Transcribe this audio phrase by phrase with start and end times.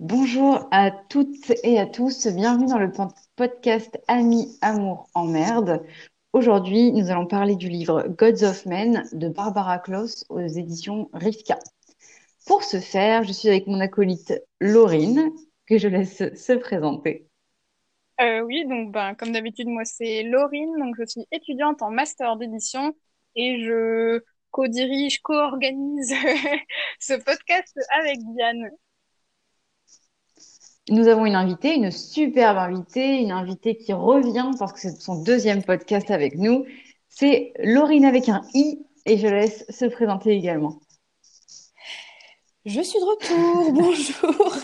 [0.00, 2.90] Bonjour à toutes et à tous, bienvenue dans le
[3.36, 5.84] podcast Amis, Amour, en merde.
[6.32, 11.58] Aujourd'hui, nous allons parler du livre Gods of Men de Barbara Kloss aux éditions Rivka.
[12.46, 15.30] Pour ce faire, je suis avec mon acolyte Laurine,
[15.66, 17.28] que je laisse se présenter.
[18.20, 22.36] Euh, oui, donc ben, comme d'habitude, moi c'est Laurine, donc je suis étudiante en master
[22.36, 22.94] d'édition
[23.36, 24.20] et je
[24.50, 26.14] co-dirige, co-organise
[27.00, 28.70] ce podcast avec Diane.
[30.88, 35.22] Nous avons une invitée, une superbe invitée, une invitée qui revient parce que c'est son
[35.22, 36.66] deuxième podcast avec nous.
[37.08, 40.81] C'est Laurine avec un i et je laisse se présenter également.
[42.64, 44.56] Je suis de retour, bonjour.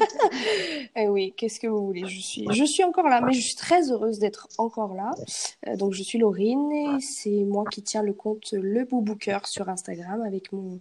[0.94, 2.04] eh oui, qu'est-ce que vous voulez?
[2.06, 5.10] Je suis, je suis encore là, mais je suis très heureuse d'être encore là.
[5.66, 9.68] Euh, donc je suis Laurine et c'est moi qui tiens le compte Le Boubooker sur
[9.68, 10.78] Instagram avec mon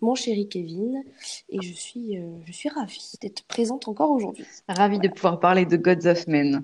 [0.00, 1.02] mon chéri Kevin
[1.48, 4.44] et je suis euh, je suis ravie d'être présente encore aujourd'hui.
[4.68, 6.62] Ravie de pouvoir parler de Gods of Men.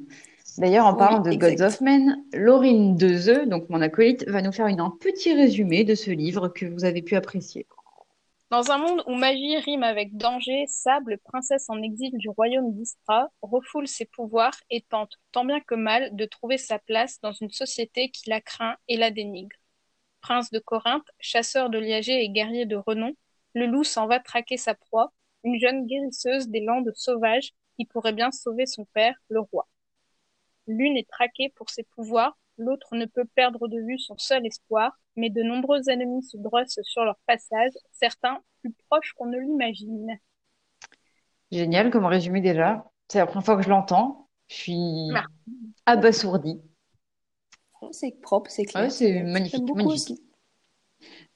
[0.59, 4.69] D'ailleurs, en parlant de Gods of Men, Laurine Dezeux, donc mon acolyte, va nous faire
[4.69, 7.67] une, un petit résumé de ce livre que vous avez pu apprécier.
[8.51, 13.29] Dans un monde où magie rime avec danger, Sable, princesse en exil du royaume d'Istra,
[13.43, 17.51] refoule ses pouvoirs et tente, tant bien que mal, de trouver sa place dans une
[17.51, 19.57] société qui la craint et la dénigre.
[20.21, 23.17] Prince de Corinthe, chasseur de liagers et guerrier de renom,
[23.55, 28.13] le loup s'en va traquer sa proie, une jeune guérisseuse des landes sauvages qui pourrait
[28.13, 29.67] bien sauver son père, le roi.
[30.69, 34.99] L'une est traquée pour ses pouvoirs, l'autre ne peut perdre de vue son seul espoir,
[35.17, 40.19] mais de nombreux ennemis se drossent sur leur passage, certains plus proches qu'on ne l'imagine.
[41.51, 42.91] Génial comme résumé déjà.
[43.09, 44.29] C'est la première fois que je l'entends.
[44.49, 45.09] Je suis
[45.87, 46.61] abasourdie.
[47.93, 48.91] C'est propre, c'est clair.
[48.91, 49.63] c'est magnifique.
[49.75, 50.21] magnifique.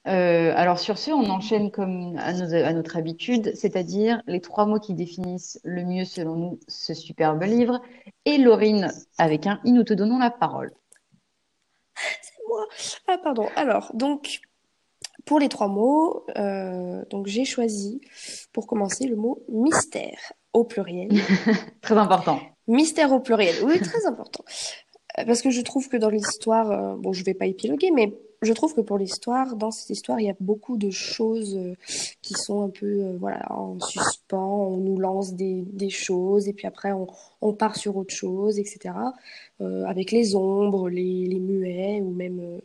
[0.07, 4.79] Euh, alors sur ce, on enchaîne comme à, à notre habitude, c'est-à-dire les trois mots
[4.79, 7.79] qui définissent le mieux selon nous ce superbe livre.
[8.25, 10.71] Et Laurine, avec un I, nous te donnons la parole.
[13.07, 13.47] Ah, pardon.
[13.55, 14.41] Alors, donc,
[15.25, 18.01] pour les trois mots, euh, donc j'ai choisi,
[18.53, 21.09] pour commencer, le mot mystère au pluriel.
[21.81, 22.39] très important.
[22.67, 24.43] Mystère au pluriel, oui, très important.
[25.17, 28.13] Euh, parce que je trouve que dans l'histoire, euh, bon, je vais pas épiloguer, mais
[28.41, 31.75] je trouve que pour l'histoire, dans cette histoire, il y a beaucoup de choses euh,
[32.21, 34.67] qui sont un peu euh, voilà, en suspens.
[34.67, 37.07] On nous lance des, des choses et puis après on,
[37.41, 38.95] on, part sur autre chose, etc.
[39.61, 42.59] Euh, avec les ombres, les, les muets ou même euh,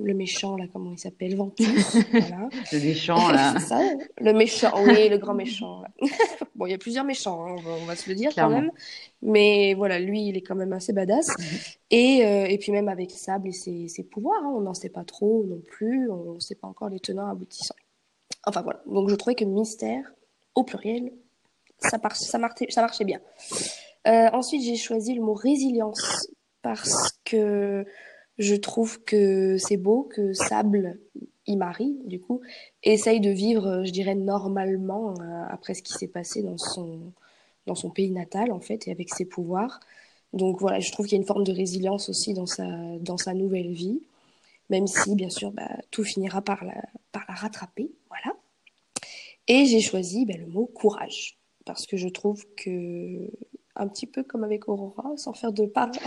[0.00, 1.66] le méchant, là, comment il s'appelle Ventus.
[2.12, 2.48] voilà.
[2.72, 3.58] Le méchant, là.
[3.66, 3.80] ça,
[4.20, 5.82] le méchant, oui, le grand méchant.
[6.56, 8.56] bon, il y a plusieurs méchants, hein, on, va, on, va, se le dire Clairement.
[8.56, 8.70] quand même.
[9.22, 11.28] Mais voilà, lui, il est quand même assez badass.
[11.28, 11.44] Mhm.
[11.90, 14.88] Et, euh, et puis même avec Sable et ses, ses pouvoirs, hein, on n'en sait
[14.88, 17.74] pas trop non plus, on ne sait pas encore les tenants aboutissants.
[18.44, 20.12] Enfin voilà, donc je trouvais que mystère,
[20.54, 21.12] au pluriel,
[21.78, 23.20] ça, par ça, marchait, ça marchait bien.
[24.06, 26.28] Euh, ensuite, j'ai choisi le mot résilience
[26.62, 27.84] parce que
[28.38, 30.98] je trouve que c'est beau que Sable,
[31.46, 32.40] il marie, du coup,
[32.82, 37.12] essaye de vivre, je dirais, normalement euh, après ce qui s'est passé dans son,
[37.66, 39.80] dans son pays natal, en fait, et avec ses pouvoirs.
[40.32, 42.66] Donc voilà, je trouve qu'il y a une forme de résilience aussi dans sa,
[43.00, 44.02] dans sa nouvelle vie,
[44.70, 47.90] même si, bien sûr, bah, tout finira par la, par la rattraper.
[48.08, 48.36] Voilà.
[49.48, 53.30] Et j'ai choisi bah, le mot courage, parce que je trouve que,
[53.76, 56.00] un petit peu comme avec Aurora, sans faire de parallèle,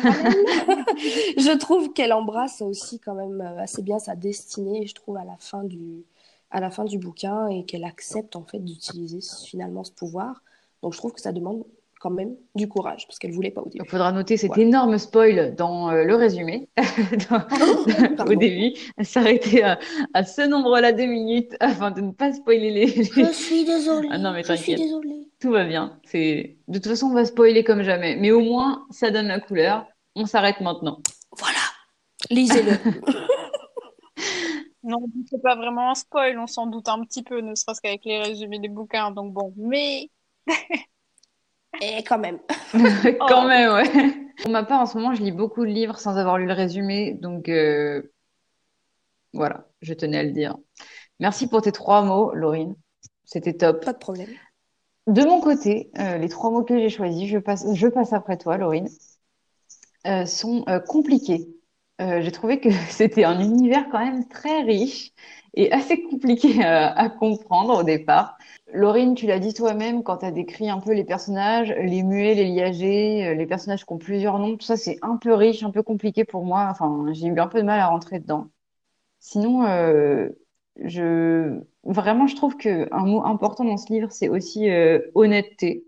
[1.38, 5.38] je trouve qu'elle embrasse aussi quand même assez bien sa destinée, je trouve, à la
[5.38, 6.04] fin du,
[6.52, 10.44] à la fin du bouquin, et qu'elle accepte en fait d'utiliser finalement ce pouvoir.
[10.82, 11.64] Donc je trouve que ça demande
[12.00, 13.84] quand même du courage parce qu'elle voulait pas au début.
[13.86, 14.64] Il faudra noter cet voilà.
[14.64, 16.70] énorme spoil dans euh, le résumé
[17.30, 19.80] dans, au début, s'arrêter à,
[20.14, 22.86] à, ce nombre-là de minutes afin de ne pas spoiler les.
[22.86, 23.04] les...
[23.04, 24.08] Je suis désolée.
[24.12, 25.29] Ah non mais Je suis désolée.
[25.40, 26.00] Tout va bien.
[26.04, 29.40] C'est de toute façon on va spoiler comme jamais, mais au moins ça donne la
[29.40, 29.86] couleur.
[30.16, 31.00] On s'arrête maintenant.
[31.38, 31.60] Voilà.
[32.30, 32.74] Lisez-le.
[34.84, 38.06] non, c'est pas vraiment un spoil, on s'en doute un petit peu, ne serait-ce qu'avec
[38.06, 39.12] les résumés des bouquins.
[39.12, 40.10] Donc bon, mais
[41.82, 42.40] et quand même.
[43.20, 43.48] quand oh.
[43.48, 44.14] même, ouais.
[44.42, 46.54] Pour ma part, en ce moment, je lis beaucoup de livres sans avoir lu le
[46.54, 47.14] résumé.
[47.14, 48.02] Donc, euh...
[49.34, 50.56] voilà, je tenais à le dire.
[51.20, 52.76] Merci pour tes trois mots, Laurine.
[53.26, 53.86] C'était top.
[53.86, 54.30] Pas de problème.
[55.10, 58.90] De mon côté, euh, les trois mots que j'ai choisis, je passe, après toi, Laurine,
[60.06, 61.48] euh, sont euh, compliqués.
[62.00, 65.12] j'ai trouvé que c'était un univers quand même très riche
[65.56, 68.38] et assez compliqué à, comprendre au départ.
[68.72, 72.36] Laurine, tu l'as dit toi-même quand tu as décrit un peu les personnages, les muets,
[72.36, 75.72] les liagés, les personnages qui ont plusieurs noms, tout ça c'est un peu riche, un
[75.72, 76.68] peu compliqué pour moi.
[76.70, 78.50] Enfin, j'ai eu un peu de mal à rentrer dedans.
[79.20, 79.66] Sinon,
[80.78, 85.86] je vraiment je trouve que un mot important dans ce livre c'est aussi euh, honnêteté.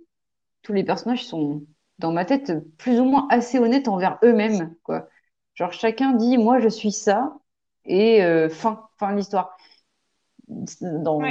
[0.64, 1.64] tous les personnages sont,
[2.00, 5.08] dans ma tête, plus ou moins assez honnêtes envers eux-mêmes, quoi.
[5.56, 7.38] Genre, chacun dit, moi, je suis ça,
[7.86, 9.58] et euh, fin, fin de l'histoire.
[10.82, 11.22] Dans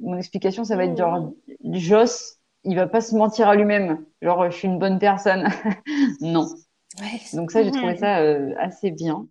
[0.00, 1.32] mon explication, ça va être genre,
[1.64, 4.04] Joss, il va pas se mentir à lui-même.
[4.22, 5.48] Genre, je suis une bonne personne.
[6.20, 6.46] non.
[7.32, 9.26] Donc ça, j'ai trouvé ça euh, assez bien.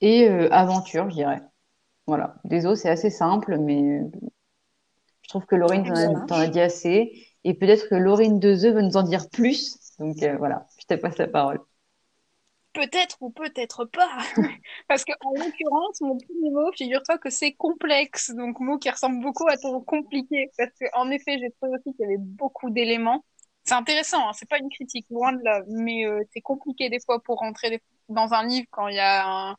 [0.00, 1.40] Et euh, aventure, je dirais.
[2.08, 2.36] Voilà.
[2.44, 4.00] Des c'est assez simple, mais
[5.20, 5.84] je trouve que Laurine
[6.26, 7.12] t'en a, dit assez.
[7.44, 9.78] Et peut-être que Laurine Dezeux veut nous en dire plus.
[9.98, 11.60] Donc euh, voilà, je te passe la parole.
[12.72, 14.08] Peut-être ou peut-être pas.
[14.88, 18.30] Parce qu'en l'occurrence, mon premier mot, figure-toi que c'est complexe.
[18.30, 20.50] Donc, mot qui ressemble beaucoup à ton compliqué.
[20.56, 23.22] Parce qu'en effet, j'ai trouvé aussi qu'il y avait beaucoup d'éléments.
[23.64, 25.62] C'est intéressant, hein, c'est pas une critique, loin de là.
[25.68, 29.50] Mais euh, c'est compliqué des fois pour rentrer dans un livre quand il y a
[29.50, 29.56] un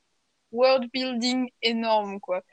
[0.51, 2.44] world building énorme, quoi.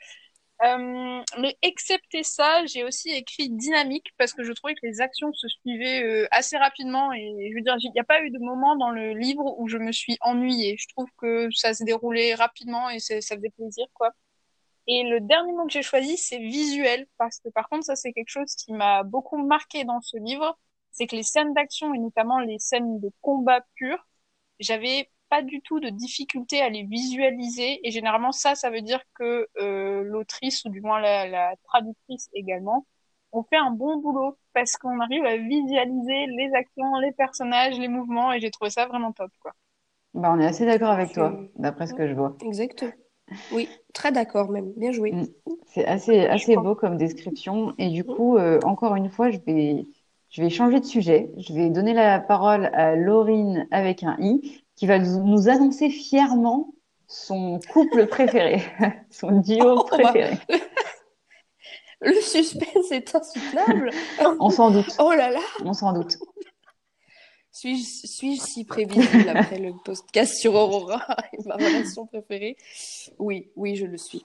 [0.63, 5.31] Euh, mais excepté ça, j'ai aussi écrit dynamique parce que je trouvais que les actions
[5.33, 8.39] se suivaient euh, assez rapidement et je veux dire, il n'y a pas eu de
[8.39, 10.75] moment dans le livre où je me suis ennuyée.
[10.79, 14.13] Je trouve que ça se déroulait rapidement et ça faisait plaisir, quoi.
[14.87, 18.13] Et le dernier mot que j'ai choisi, c'est visuel parce que par contre, ça c'est
[18.13, 20.57] quelque chose qui m'a beaucoup marqué dans ce livre,
[20.91, 24.07] c'est que les scènes d'action et notamment les scènes de combat pur,
[24.59, 27.79] j'avais pas du tout de difficulté à les visualiser.
[27.87, 32.29] Et généralement, ça, ça veut dire que euh, l'autrice, ou du moins la, la, traductrice
[32.33, 32.85] également,
[33.31, 37.87] on fait un bon boulot parce qu'on arrive à visualiser les actions, les personnages, les
[37.87, 38.33] mouvements.
[38.33, 39.31] Et j'ai trouvé ça vraiment top.
[39.41, 39.53] Quoi.
[40.13, 42.35] Bah, on est assez d'accord avec toi, d'après ce que je vois.
[42.43, 42.91] Exactement.
[43.51, 44.71] Oui, très d'accord même.
[44.77, 45.11] Bien joué.
[45.11, 45.27] Mm.
[45.67, 47.73] C'est assez, assez beau comme description.
[47.77, 49.85] Et du coup, euh, encore une fois, je vais,
[50.29, 51.31] je vais changer de sujet.
[51.37, 56.73] Je vais donner la parole à Laurine avec un i qui va nous annoncer fièrement
[57.07, 58.61] son couple préféré,
[59.09, 59.97] son duo oh, bah.
[59.97, 60.37] préféré.
[62.01, 63.89] Le suspense est insoutenable.
[64.39, 64.95] On s'en doute.
[64.99, 65.39] Oh là là.
[65.65, 66.17] On s'en doute.
[67.51, 71.03] Suis-je suis si prévisible après le podcast sur Aurora
[71.33, 72.55] et ma relation préférée?
[73.17, 74.23] Oui, oui, je le suis.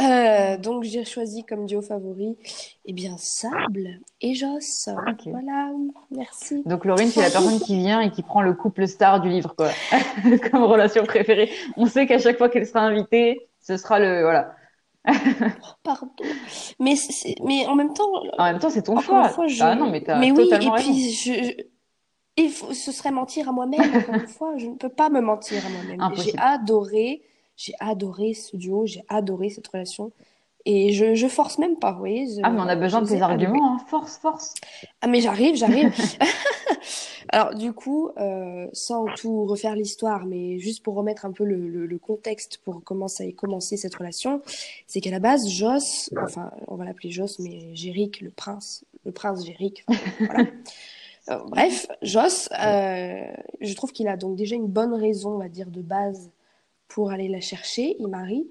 [0.00, 2.36] Euh, donc j'ai choisi comme duo favori,
[2.84, 4.88] eh bien Sable et Joss.
[5.26, 5.70] Voilà,
[6.10, 6.62] merci.
[6.66, 9.54] Donc Laurine, c'est la personne qui vient et qui prend le couple star du livre,
[9.56, 9.70] quoi,
[10.50, 11.50] comme relation préférée.
[11.76, 14.54] On sait qu'à chaque fois qu'elle sera invitée, ce sera le voilà.
[15.82, 16.10] Pardon.
[16.78, 16.94] Mais
[17.42, 18.10] mais en même temps.
[18.36, 19.30] En même temps, c'est ton choix.
[19.60, 21.64] Ah non, mais t'as mais oui, et puis je,
[22.36, 22.72] il faut...
[22.72, 23.94] ce serait mentir à moi-même.
[23.94, 26.14] Encore une fois, je ne peux pas me mentir à moi-même.
[26.16, 27.22] J'ai adoré
[27.58, 30.12] j'ai adoré ce duo, j'ai adoré cette relation.
[30.64, 32.26] Et je, je force même pas, vous voyez.
[32.42, 33.78] ah, mais on a besoin de tes arguments, hein.
[33.88, 34.54] force, force.
[35.00, 35.92] Ah, mais j'arrive, j'arrive.
[37.30, 41.86] Alors, du coup, euh, sans tout refaire l'histoire, mais juste pour remettre un peu le,
[41.86, 44.40] le, contexte pour comment ça a commencé cette relation,
[44.86, 49.12] c'est qu'à la base, Joss, enfin, on va l'appeler Joss, mais Jéric, le prince, le
[49.12, 49.84] prince Jéric,
[50.20, 50.48] voilà.
[51.30, 53.20] Euh, bref, Joss, euh,
[53.60, 56.30] je trouve qu'il a donc déjà une bonne raison, on va dire, de base
[56.88, 58.48] pour aller la chercher, il marie.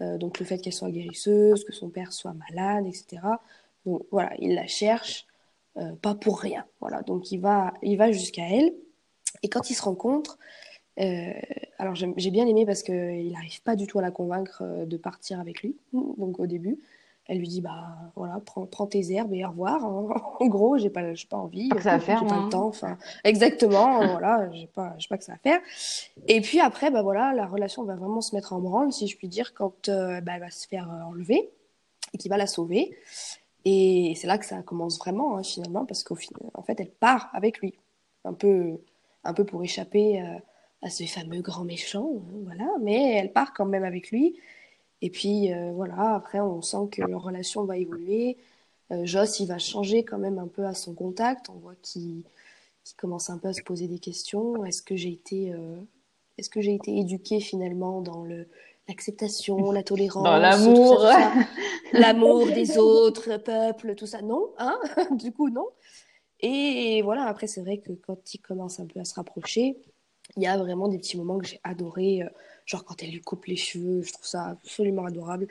[0.00, 3.22] Euh, donc le fait qu'elle soit guérisseuse, que son père soit malade, etc.
[3.86, 5.26] Donc voilà, il la cherche,
[5.76, 6.64] euh, pas pour rien.
[6.80, 8.74] Voilà, donc il va, il va jusqu'à elle.
[9.42, 10.38] Et quand ils se rencontrent,
[11.00, 11.32] euh,
[11.78, 15.38] alors j'ai bien aimé parce qu'il n'arrive pas du tout à la convaincre de partir
[15.40, 15.76] avec lui.
[15.92, 16.78] Donc au début,
[17.28, 17.84] elle lui dit bah
[18.16, 19.84] voilà prends, prends tes herbes et au revoir
[20.40, 22.66] en gros j'ai pas j'ai pas envie que ça à faire j'ai pas le temps
[22.66, 25.60] enfin exactement voilà j'ai pas j'ai pas que ça à faire.
[26.26, 29.16] Et puis après bah voilà la relation va vraiment se mettre en branle si je
[29.16, 31.50] puis dire quand euh, bah, elle va se faire euh, enlever
[32.14, 32.96] et qu'il va la sauver.
[33.64, 36.90] Et c'est là que ça commence vraiment hein, finalement parce qu'au final en fait elle
[36.90, 37.74] part avec lui.
[38.24, 38.80] Un peu
[39.24, 40.38] un peu pour échapper euh,
[40.82, 44.38] à ce fameux grand méchant hein, voilà mais elle part quand même avec lui
[45.00, 48.36] et puis euh, voilà, après on sent que leur relation va évoluer.
[48.90, 51.50] Euh, Joss, il va changer quand même un peu à son contact.
[51.50, 52.24] On voit qu'il
[52.96, 54.64] commence un peu à se poser des questions.
[54.64, 55.76] Est-ce que j'ai été, euh,
[56.38, 58.48] est-ce que j'ai été éduquée finalement dans le
[58.88, 61.04] l'acceptation, la tolérance, dans l'amour,
[61.92, 64.80] l'amour des autres peuples, tout ça Non, hein?
[65.10, 65.66] Du coup non.
[66.40, 69.76] Et voilà, après c'est vrai que quand il commence un peu à se rapprocher,
[70.38, 72.22] il y a vraiment des petits moments que j'ai adoré.
[72.68, 75.48] Genre quand elle lui coupe les cheveux, je trouve ça absolument adorable.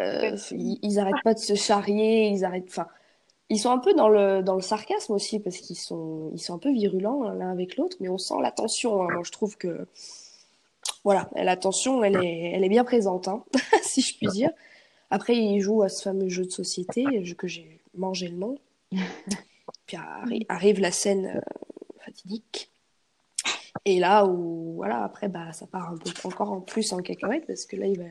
[0.00, 2.66] Euh, ils, ils, arrêtent pas de se charrier, ils arrêtent.
[2.66, 2.88] Enfin,
[3.48, 6.54] ils sont un peu dans le dans le sarcasme aussi parce qu'ils sont ils sont
[6.54, 9.00] un peu virulents l'un avec l'autre, mais on sent la tension.
[9.00, 9.12] Hein.
[9.12, 9.86] Moi, je trouve que
[11.04, 13.44] voilà, la tension, elle est elle est bien présente, hein,
[13.82, 14.50] si je puis dire.
[15.10, 17.04] Après, ils jouent à ce fameux jeu de société
[17.38, 18.58] que j'ai mangé le nom.
[19.86, 19.96] Puis
[20.48, 21.40] arrive la scène euh,
[22.04, 22.72] fatidique
[23.86, 27.46] et là où, voilà, après, bah, ça part un peu encore en plus en cacahuète
[27.46, 28.04] parce que là, il va,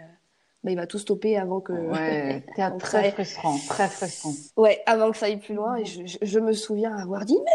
[0.64, 1.74] bah, il va tout stopper avant que.
[1.74, 2.44] Ouais,
[2.80, 4.32] très frustrant, très frustrant.
[4.56, 5.76] Ouais, avant que ça aille plus loin.
[5.76, 7.52] Et je, je, me souviens avoir dit, mais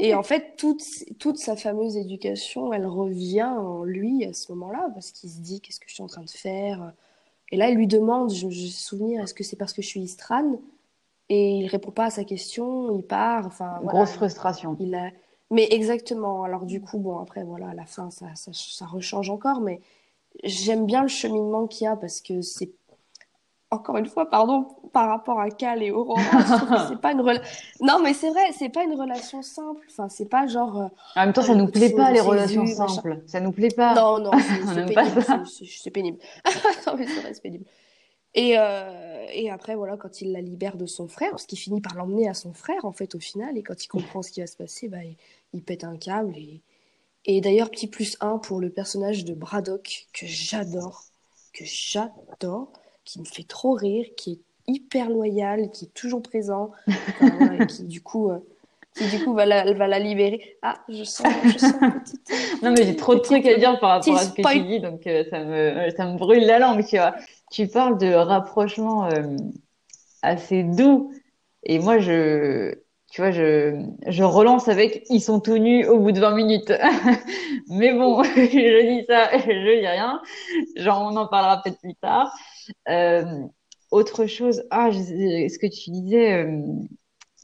[0.00, 0.82] Et en fait, toute,
[1.18, 5.60] toute sa fameuse éducation, elle revient en lui à ce moment-là, parce qu'il se dit
[5.60, 6.92] qu'est-ce que je suis en train de faire?
[7.52, 10.00] Et là, il lui demande, je me souviens, est-ce que c'est parce que je suis
[10.00, 10.60] Istran?
[11.28, 13.46] Et il répond pas à sa question, il part.
[13.46, 14.76] Enfin, Grosse frustration.
[14.80, 15.10] Il a...
[15.50, 16.42] Mais exactement.
[16.42, 19.80] Alors du coup, bon, après, voilà, à la fin, ça, ça, ça rechange encore, mais
[20.44, 22.70] j'aime bien le cheminement qu'il y a parce que c'est
[23.70, 26.22] encore une fois, pardon, par rapport à Cal et Aurora,
[26.88, 27.22] c'est pas une
[27.80, 29.86] non mais c'est vrai, c'est pas une relation simple.
[29.90, 30.80] Enfin, c'est pas genre.
[30.80, 30.86] Euh,
[31.16, 33.22] en même temps, ça nous plaît pas les relations simples.
[33.26, 33.94] Ça nous plaît pas.
[33.94, 34.30] Non, non,
[34.74, 35.24] c'est pénible.
[35.46, 36.18] C'est pénible.
[36.86, 37.64] non mais c'est vrai, c'est pénible.
[38.34, 41.80] Et, euh, et après, voilà, quand il la libère de son frère, parce qu'il finit
[41.80, 44.40] par l'emmener à son frère, en fait, au final, et quand il comprend ce qui
[44.40, 45.16] va se passer, bah, il,
[45.60, 46.36] pète un câble.
[46.36, 46.62] Et,
[47.24, 51.04] et d'ailleurs, petit plus un pour le personnage de Braddock, que j'adore,
[51.52, 52.72] que j'adore
[53.04, 56.72] qui me fait trop rire, qui est hyper loyal, qui est toujours présent,
[57.68, 58.38] qui du coup, euh,
[58.94, 60.56] qui du coup va la, va la libérer.
[60.62, 62.30] Ah, je sens, je sens petite.
[62.62, 64.80] non mais j'ai trop de trucs à dire par rapport à ce que tu dis,
[64.80, 67.14] donc euh, ça me, ça me brûle la langue, tu vois.
[67.50, 69.36] Tu parles de rapprochement euh,
[70.20, 71.12] assez doux,
[71.62, 72.74] et moi je,
[73.10, 76.72] tu vois, je, je relance avec ils sont tout nus au bout de 20 minutes.
[77.70, 80.20] Mais bon, je dis ça, je dis rien.
[80.76, 82.32] Genre, on en parlera peut-être plus tard.
[82.88, 83.24] Euh,
[83.90, 86.62] autre chose, ah, ce que tu disais euh,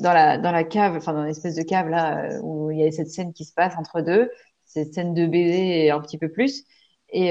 [0.00, 2.86] dans la dans la cave, enfin dans l'espèce de cave là euh, où il y
[2.86, 4.30] a cette scène qui se passe entre deux,
[4.66, 6.64] cette scène de bébé et un petit peu plus.
[7.10, 7.28] Et,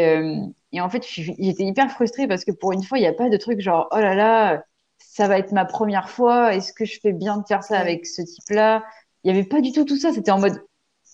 [0.72, 3.30] et en fait, j'étais hyper frustrée parce que pour une fois, il n'y a pas
[3.30, 4.64] de truc genre oh là là
[5.10, 8.06] ça va être ma première fois, est-ce que je fais bien de faire ça avec
[8.06, 8.84] ce type-là?
[9.24, 10.62] Il n'y avait pas du tout tout ça, c'était en mode,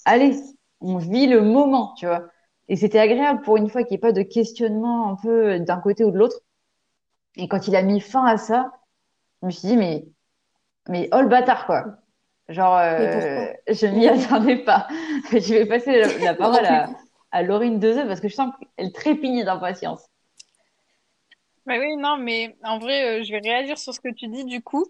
[0.05, 0.35] allez,
[0.81, 2.25] on vit le moment, tu vois.
[2.69, 5.79] Et c'était agréable pour une fois qu'il n'y ait pas de questionnement un peu d'un
[5.79, 6.39] côté ou de l'autre.
[7.35, 8.71] Et quand il a mis fin à ça,
[9.41, 10.05] je me suis dit, mais,
[10.87, 11.85] mais oh le bâtard, quoi.
[12.47, 14.87] Genre, euh, je m'y attendais pas.
[15.31, 16.89] je vais passer la, parole à,
[17.31, 20.08] à Laurine Dezeux parce que je sens qu'elle trépigne d'impatience.
[21.69, 24.45] Bah oui, non, mais en vrai, euh, je vais réagir sur ce que tu dis
[24.45, 24.87] du coup.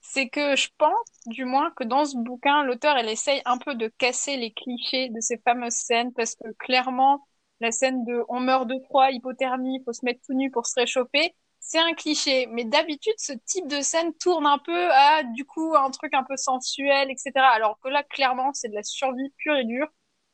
[0.00, 0.94] C'est que je pense,
[1.26, 5.10] du moins, que dans ce bouquin, l'auteur, elle essaye un peu de casser les clichés
[5.10, 7.26] de ces fameuses scènes parce que clairement,
[7.60, 10.80] la scène de on meurt de froid, hypothermie, faut se mettre tout nu pour se
[10.80, 12.46] réchauffer, c'est un cliché.
[12.48, 16.24] Mais d'habitude, ce type de scène tourne un peu à, du coup, un truc un
[16.24, 17.48] peu sensuel, etc.
[17.50, 19.88] Alors que là, clairement, c'est de la survie pure et dure.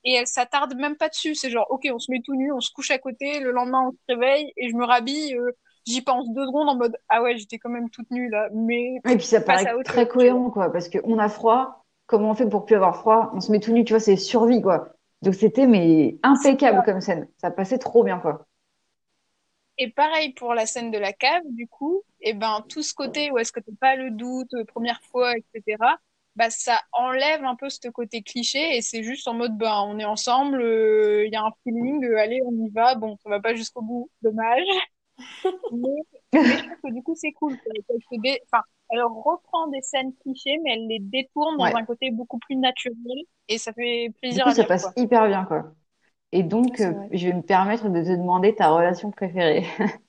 [0.04, 1.34] Et elle s'attarde même pas dessus.
[1.36, 3.88] C'est genre, ok, on se met tout nu, on se couche à côté, le lendemain
[3.88, 5.34] on se réveille et je me rhabille.
[5.36, 5.52] Euh,
[5.88, 8.96] j'y pense deux secondes en mode ah ouais j'étais quand même toute nue là mais
[9.08, 11.78] et puis ça paraît très cohérent quoi parce qu'on a froid
[12.08, 13.30] comment on fait pour plus avoir froid?
[13.34, 14.88] On se met tout nu tu vois c'est survie quoi.
[15.22, 17.28] Donc c'était mais impeccable comme scène.
[17.40, 18.46] Ça passait trop bien quoi.
[19.76, 23.30] Et pareil pour la scène de la cave du coup et ben tout ce côté
[23.30, 25.76] où est-ce que t'as pas le doute euh, première fois etc
[26.34, 30.00] bah ça enlève un peu ce côté cliché et c'est juste en mode bah on
[30.00, 33.30] est ensemble il euh, y a un feeling euh, allez on y va bon ça
[33.30, 34.66] va pas jusqu'au bout dommage
[35.72, 37.56] mais, je trouve que du coup, c'est cool.
[38.52, 42.56] Enfin, elle reprend des scènes clichés, mais elle les détourne dans un côté beaucoup plus
[42.56, 42.96] naturel.
[43.48, 45.72] Et ça fait plaisir du coup, ça passe hyper bien, quoi.
[46.32, 49.64] Et donc, euh, je vais me permettre de te demander ta relation préférée.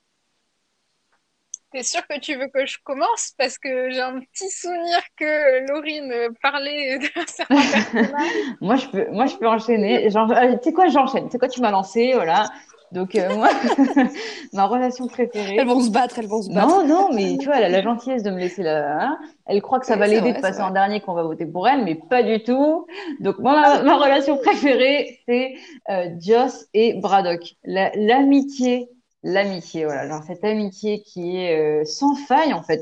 [1.72, 3.34] T'es sûr que tu veux que je commence?
[3.38, 8.32] Parce que j'ai un petit souvenir que Laurine parlait d'un certain personnage.
[8.62, 10.08] moi, je peux, moi, je peux enchaîner.
[10.08, 11.26] Euh, tu sais quoi, j'enchaîne.
[11.26, 12.50] Tu sais quoi, tu m'as lancé, voilà.
[12.92, 13.50] Donc euh, moi,
[14.54, 15.58] ma relation préférée.
[15.60, 16.68] Elles vont se battre, elles vont se battre.
[16.68, 19.02] Non, non, mais tu vois, elle a la gentillesse de me laisser là.
[19.02, 19.20] Hein.
[19.46, 21.84] elle croit que ça va l'aider de passer en dernier, qu'on va voter pour elle,
[21.84, 22.88] mais pas du tout.
[23.20, 25.54] Donc moi, ma, relation préférée, c'est
[25.90, 27.56] euh, Joss et Braddock.
[27.64, 28.90] L'amitié,
[29.24, 30.08] l'amitié, voilà.
[30.08, 32.82] Genre cette amitié qui est euh, sans faille en fait.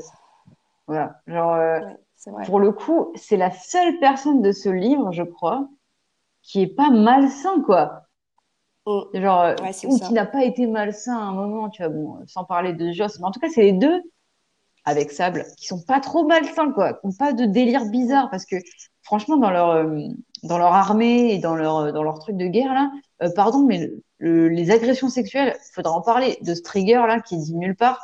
[0.86, 1.58] Voilà, genre.
[2.46, 5.68] Pour le coup, c'est la seule personne de ce livre, je crois,
[6.42, 8.07] qui est pas malsain, quoi.
[8.88, 9.20] Mm.
[9.20, 9.54] Genre, euh,
[9.84, 12.92] ou qui n'a pas été malsain à un moment, tu vois, bon, sans parler de
[12.92, 13.18] Joss.
[13.18, 14.02] Mais en tout cas, c'est les deux,
[14.84, 18.46] avec Sable, qui sont pas trop malsains, quoi, qui n'ont pas de délire bizarre, parce
[18.46, 18.56] que
[19.02, 20.00] franchement, dans leur, euh,
[20.44, 22.90] dans leur armée et dans leur, dans leur truc de guerre, là,
[23.22, 23.90] euh, pardon, mais
[24.20, 28.00] les agressions sexuelles, faudra en parler, de ce trigger, là, qui dit nulle part,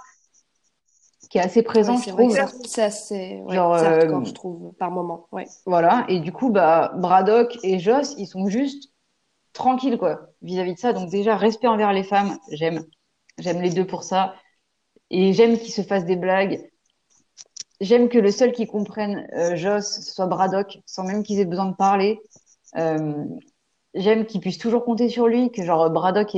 [1.30, 2.38] qui est assez présent, je trouve.
[2.66, 5.46] C'est assez, ouais, Genre, je trouve, par moment, ouais.
[5.66, 8.93] Voilà, et du coup, bah, Braddock et Joss, ils sont juste
[9.54, 10.92] tranquille quoi vis-à-vis de ça.
[10.92, 12.84] Donc déjà respect envers les femmes, j'aime,
[13.38, 14.34] j'aime les deux pour ça,
[15.10, 16.60] et j'aime qu'ils se fassent des blagues.
[17.80, 21.66] J'aime que le seul qui comprenne euh, Joss soit Braddock, sans même qu'ils aient besoin
[21.66, 22.20] de parler.
[22.76, 23.24] Euh,
[23.94, 26.36] j'aime qu'ils puissent toujours compter sur lui, que genre Braddock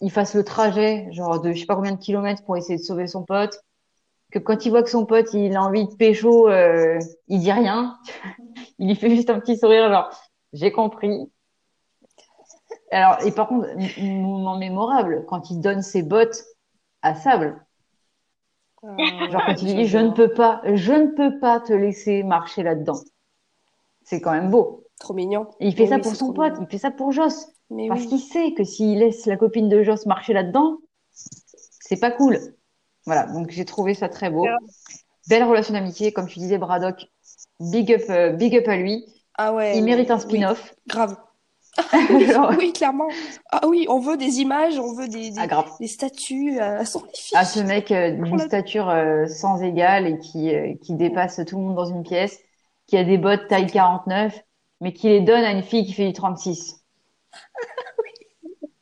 [0.00, 2.84] il fasse le trajet, genre de je sais pas combien de kilomètres pour essayer de
[2.84, 3.60] sauver son pote.
[4.32, 7.52] Que quand il voit que son pote il a envie de pécho, euh, il dit
[7.52, 7.98] rien.
[8.78, 10.10] il lui fait juste un petit sourire, genre,
[10.52, 11.30] j'ai compris.
[12.92, 13.68] Alors, et par contre,
[14.02, 16.44] moment mémorable, quand il donne ses bottes
[17.00, 17.64] à Sable.
[18.84, 22.22] Euh, genre quand il dit je ne peux pas, je ne peux pas te laisser
[22.22, 23.00] marcher là-dedans.
[24.02, 24.84] C'est quand même beau.
[24.98, 25.48] Trop mignon.
[25.60, 27.48] il fait ça pour son pote, il fait ça pour Joss.
[27.88, 30.78] parce qu'il sait que s'il laisse la copine de Joss marcher là-dedans,
[31.12, 32.38] c'est pas cool.
[33.06, 34.46] Voilà, donc j'ai trouvé ça très beau.
[35.28, 37.06] Belle relation d'amitié, comme tu disais, Braddock.
[37.60, 39.06] Big up, euh, big up à lui.
[39.38, 39.78] Ah ouais.
[39.78, 40.74] Il mérite un spin-off.
[40.88, 41.16] grave.
[42.58, 43.08] Oui, clairement.
[43.50, 47.02] Ah oui, on veut des images, on veut des, des, ah, des statues euh, sans
[47.34, 51.56] Ah, ce mec euh, d'une stature euh, sans égale et qui, euh, qui dépasse tout
[51.56, 52.38] le monde dans une pièce,
[52.86, 54.38] qui a des bottes taille 49,
[54.80, 56.84] mais qui les donne à une fille qui fait du 36.
[57.98, 58.26] oui,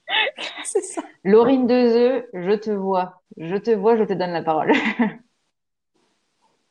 [0.65, 1.03] c'est ça.
[1.23, 3.23] Laurine Dezeux, je te vois.
[3.37, 4.73] Je te vois, je te donne la parole.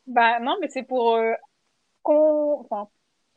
[0.06, 1.18] bah non, mais c'est pour
[2.02, 2.60] con...
[2.60, 2.88] enfin,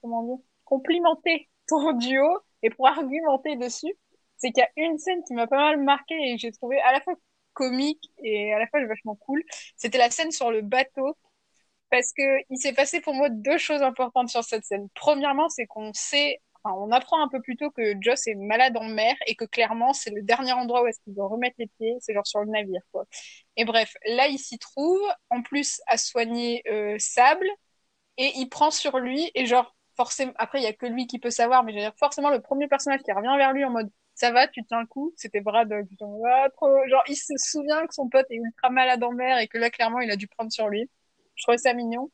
[0.02, 3.94] comment dire, complimenter ton duo et pour argumenter dessus,
[4.38, 6.80] c'est qu'il y a une scène qui m'a pas mal marqué et que j'ai trouvé
[6.82, 7.14] à la fois
[7.54, 9.44] comique et à la fois vachement cool.
[9.78, 11.18] C'était la scène sur le bateau
[11.90, 14.88] parce que il s'est passé pour moi deux choses importantes sur cette scène.
[14.96, 18.76] Premièrement, c'est qu'on sait, enfin, on apprend un peu plus tôt que Joss est malade
[18.78, 21.68] en mer et que clairement c'est le dernier endroit où est-ce qu'il doit remettre les
[21.68, 23.06] pieds, c'est genre sur le navire quoi.
[23.58, 27.48] Et bref, là il s'y trouve, en plus à soigner euh, Sable
[28.18, 31.20] et il prend sur lui et genre forcément, après, il y a que lui qui
[31.20, 33.72] peut savoir, mais je veux dire, forcément, le premier personnage qui revient vers lui en
[33.72, 35.88] mode, ça va, tu tiens le coup, c'était Braddock.
[36.26, 36.48] Ah,
[36.88, 39.70] genre, il se souvient que son pote est ultra malade en mer et que là,
[39.70, 40.90] clairement, il a dû prendre sur lui.
[41.36, 42.12] Je trouvais ça mignon.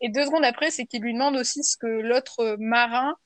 [0.00, 3.16] Et deux secondes après, c'est qu'il lui demande aussi ce que l'autre marin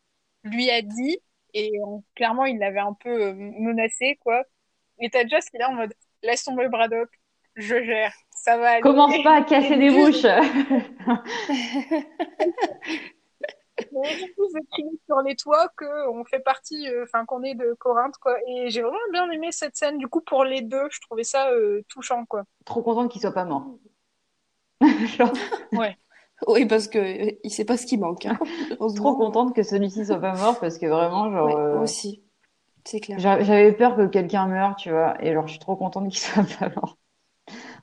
[0.43, 1.19] lui a dit.
[1.55, 1.73] Et
[2.15, 4.43] clairement, il l'avait un peu euh, menacé, quoi.
[4.99, 7.09] Et t'as Joss qui est là en mode, laisse tomber Braddock,
[7.55, 8.83] je gère, ça va aller.
[8.83, 10.27] Commence pas à casser des bouches.
[13.79, 14.47] du coup,
[15.07, 18.37] sur les toits qu'on fait partie, euh, enfin qu'on est de Corinthe, quoi.
[18.49, 19.99] Et j'ai vraiment bien aimé cette scène.
[19.99, 22.45] Du coup, pour les deux, je trouvais ça euh, touchant, quoi.
[22.65, 23.67] Trop contente qu'il soit pas mort.
[25.73, 25.97] Ouais.
[26.47, 28.27] Oui, parce que euh, il sait pas ce qui manque.
[28.27, 28.39] Hein,
[28.97, 31.49] Trop contente que celui-ci soit pas mort parce que vraiment, genre.
[31.49, 32.23] moi aussi.
[32.85, 33.19] C'est clair.
[33.19, 35.17] J'avais peur que quelqu'un meure, tu vois.
[35.25, 36.99] Et genre, je suis trop contente qu'il soit pas mort.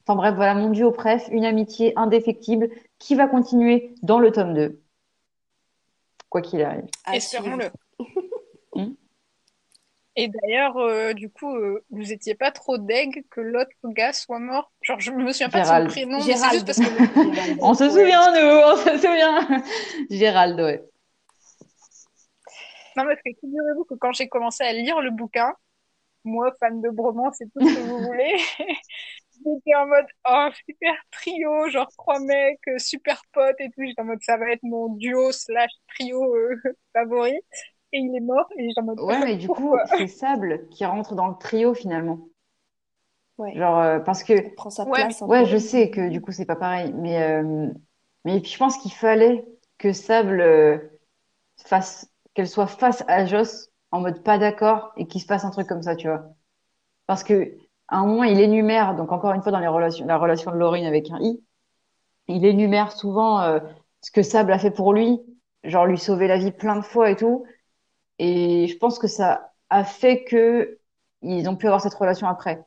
[0.06, 4.54] Enfin bref, voilà mon duo bref, une amitié indéfectible qui va continuer dans le tome
[4.54, 4.83] 2
[6.34, 6.88] quoi qu'il arrive.
[7.14, 7.70] Espérons-le.
[8.76, 8.96] Hmm.
[10.16, 14.40] Et d'ailleurs, euh, du coup, euh, vous étiez pas trop deg que l'autre gars soit
[14.40, 14.74] mort?
[14.82, 16.66] Genre, je me souviens pas de son prénom, Gérald.
[16.66, 17.62] parce que...
[17.62, 19.64] on se souvient, nous, on se souvient.
[20.10, 20.84] Gérald, ouais.
[22.98, 25.54] Non, parce que figurez-vous que quand j'ai commencé à lire le bouquin,
[26.24, 28.40] moi, fan de bromance c'est tout ce que vous voulez,
[29.46, 33.82] j'étais en mode oh super trio genre trois mecs euh, super potes et tout.
[33.86, 36.56] J'étais en mode ça va être mon duo slash trio euh,
[36.94, 37.34] favori.
[37.96, 38.48] Et il est mort.
[38.58, 41.74] Et j'étais en mode ouais mais du coup c'est Sable qui rentre dans le trio
[41.74, 42.20] finalement.
[43.40, 43.56] Ouais.
[43.56, 46.56] genre euh, parce que prend sa place ouais, je sais que du coup c'est pas
[46.56, 46.94] pareil.
[46.94, 47.42] Mais
[48.26, 49.46] mais puis je pense qu'il fallait
[49.78, 50.92] que Sable
[51.58, 55.52] fasse qu'elle soit face à Joss en mode pas d'accord et qu'il se passe un
[55.52, 56.24] truc comme ça tu vois.
[57.06, 60.18] Parce que à un moment, il énumère, donc encore une fois dans les relations, la
[60.18, 61.44] relation de Laurine avec un i,
[62.28, 63.60] il énumère souvent euh,
[64.02, 65.20] ce que Sable a fait pour lui,
[65.64, 67.46] genre lui sauver la vie plein de fois et tout.
[68.20, 70.80] Et je pense que ça a fait que
[71.22, 72.64] ils ont pu avoir cette relation après.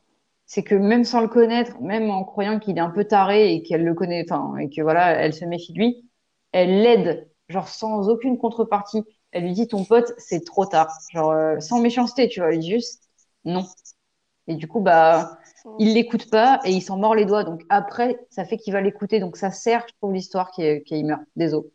[0.47, 3.63] C'est que même sans le connaître, même en croyant qu'il est un peu taré et
[3.63, 6.09] qu'elle le connaît, enfin, et que voilà, elle se méfie de lui,
[6.53, 9.05] elle l'aide, genre sans aucune contrepartie.
[9.33, 12.61] Elle lui dit ton pote, c'est trop tard, genre euh, sans méchanceté, tu vois, elle
[12.61, 13.03] dit juste
[13.45, 13.65] non,
[14.49, 15.39] et du coup, bah,
[15.79, 17.45] il l'écoute pas et il s'en mord les doigts.
[17.45, 19.21] Donc après, ça fait qu'il va l'écouter.
[19.21, 21.23] Donc ça sert, je trouve, l'histoire qu'il qui meurt.
[21.35, 21.69] Désolé.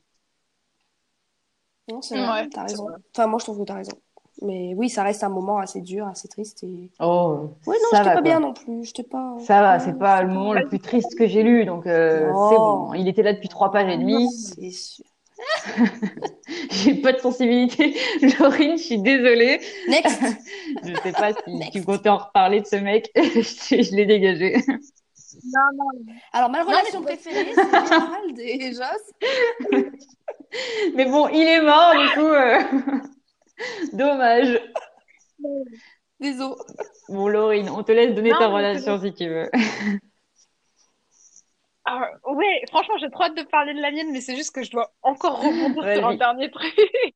[1.89, 2.88] Non, c'est vrai, t'as raison.
[3.13, 3.97] Enfin, moi, je trouve que t'as raison.
[4.41, 6.63] Mais oui, ça reste un moment assez dur, assez triste.
[6.63, 6.89] Et...
[6.99, 8.86] Oh, ouais, non, j'étais pas bien non plus.
[8.86, 9.36] J'étais pas.
[9.39, 12.55] Ça va, c'est pas le moment le plus triste que j'ai lu, donc euh, c'est
[12.55, 12.93] bon.
[12.93, 14.31] Il était là depuis trois pages et demie.
[14.31, 15.05] C'est sûr.
[16.71, 17.95] J'ai pas de sensibilité.
[18.39, 19.62] Laurine, je suis désolée.
[19.88, 20.21] Next.
[20.84, 23.12] je sais pas si tu comptais en reparler de ce mec.
[23.15, 24.58] je, l'ai dégagé.
[24.67, 26.13] Non, non.
[26.34, 29.84] Alors, ma relation préférée, c'est Gérald et Joss.
[30.95, 32.28] mais bon, il est mort, du coup.
[32.28, 32.62] Euh...
[33.93, 34.60] Dommage.
[36.19, 36.56] Désolé.
[37.10, 39.50] Bon, Laurine, on te laisse donner ta relation si tu veux.
[41.85, 44.63] Ah, ouais, franchement, j'ai trop hâte de parler de la mienne, mais c'est juste que
[44.63, 46.73] je dois encore rebondir sur un dernier truc.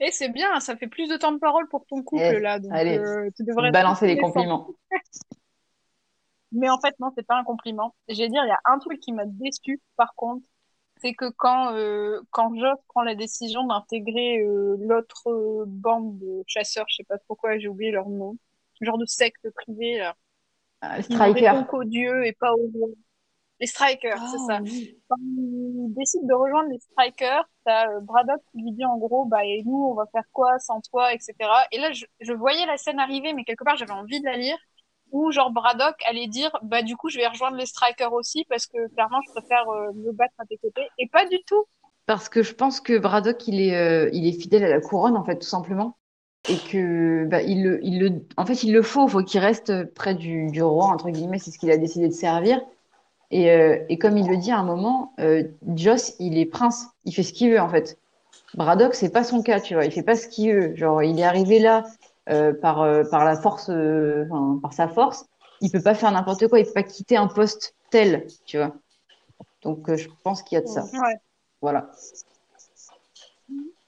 [0.00, 2.60] Et c'est bien, ça fait plus de temps de parole pour ton couple eh, là,
[2.60, 4.68] donc allez, euh, tu devrais balancer les compliments.
[6.52, 7.94] mais en fait, non, c'est pas un compliment.
[8.08, 10.46] Je vais dire, il y a un truc qui m'a déçu, par contre,
[11.02, 16.86] c'est que quand, euh, quand Joss prend la décision d'intégrer euh, l'autre bande de chasseurs,
[16.88, 18.36] je sais pas pourquoi, j'ai oublié leur nom,
[18.80, 20.14] genre de secte privée, là.
[20.84, 21.62] Euh, Striker.
[21.72, 22.70] aux dieux et pas aux
[23.60, 24.58] les strikers, c'est ça.
[24.58, 25.00] Ah, oui.
[25.08, 29.24] Quand il décide de rejoindre les strikers, t'as euh, Braddock qui lui dit en gros,
[29.26, 31.66] bah et nous on va faire quoi sans toi, etc.
[31.72, 34.36] Et là je, je voyais la scène arriver, mais quelque part j'avais envie de la
[34.36, 34.56] lire,
[35.10, 38.66] où genre Braddock allait dire, bah du coup je vais rejoindre les strikers aussi parce
[38.66, 40.88] que clairement je préfère euh, me battre à tes côtés.
[40.98, 41.66] Et pas du tout.
[42.06, 45.16] Parce que je pense que Braddock, il est, euh, il est fidèle à la couronne,
[45.16, 45.98] en fait, tout simplement.
[46.48, 49.92] Et que, bah, il le, il le, en fait, il le faut, faut qu'il reste
[49.94, 52.60] près du, du roi, entre guillemets, c'est ce qu'il a décidé de servir.
[53.30, 55.42] Et, euh, et comme il le dit à un moment, euh,
[55.74, 57.98] Joss, il est prince, il fait ce qu'il veut, en fait.
[58.54, 60.76] Braddock, c'est pas son cas, tu vois, il fait pas ce qu'il veut.
[60.76, 61.84] Genre, il est arrivé là
[62.30, 65.26] euh, par, par la force, enfin, par sa force.
[65.60, 68.74] Il peut pas faire n'importe quoi, il peut pas quitter un poste tel, tu vois.
[69.62, 70.84] Donc, je pense qu'il y a de ça.
[70.84, 71.16] Ouais.
[71.60, 71.90] Voilà.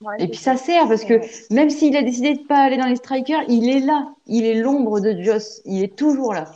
[0.00, 1.20] Ouais, Et puis ça sert parce que
[1.52, 4.14] même s'il a décidé de pas aller dans les strikers, il est là.
[4.26, 5.60] Il est l'ombre de Joss.
[5.64, 6.52] Il est toujours là.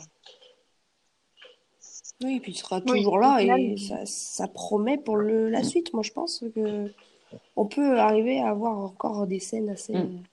[2.23, 5.63] Oui, puis il sera Oui, toujours là final, et ça, ça promet pour le, la
[5.63, 5.93] suite.
[5.93, 6.91] Moi, je pense que
[7.55, 10.23] on peut arriver à avoir encore des scènes assez, Mm.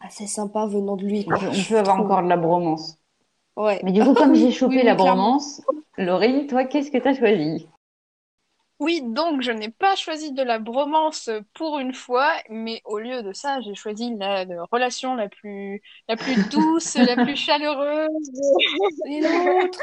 [0.00, 1.38] assez sympas venant de lui, On quoi.
[1.38, 2.98] peut, on Je peut avoir encore de la bromance.
[3.56, 3.82] Ouais.
[3.82, 5.62] Mais du coup, comme j'ai chopé Oui, la bromance,
[5.98, 7.66] Laurine, toi, qu'est-ce que t'as choisi?
[8.78, 13.22] Oui, donc je n'ai pas choisi de la bromance pour une fois, mais au lieu
[13.22, 18.10] de ça, j'ai choisi la, la relation la plus, la plus douce, la plus chaleureuse
[19.06, 19.80] Et l'autre?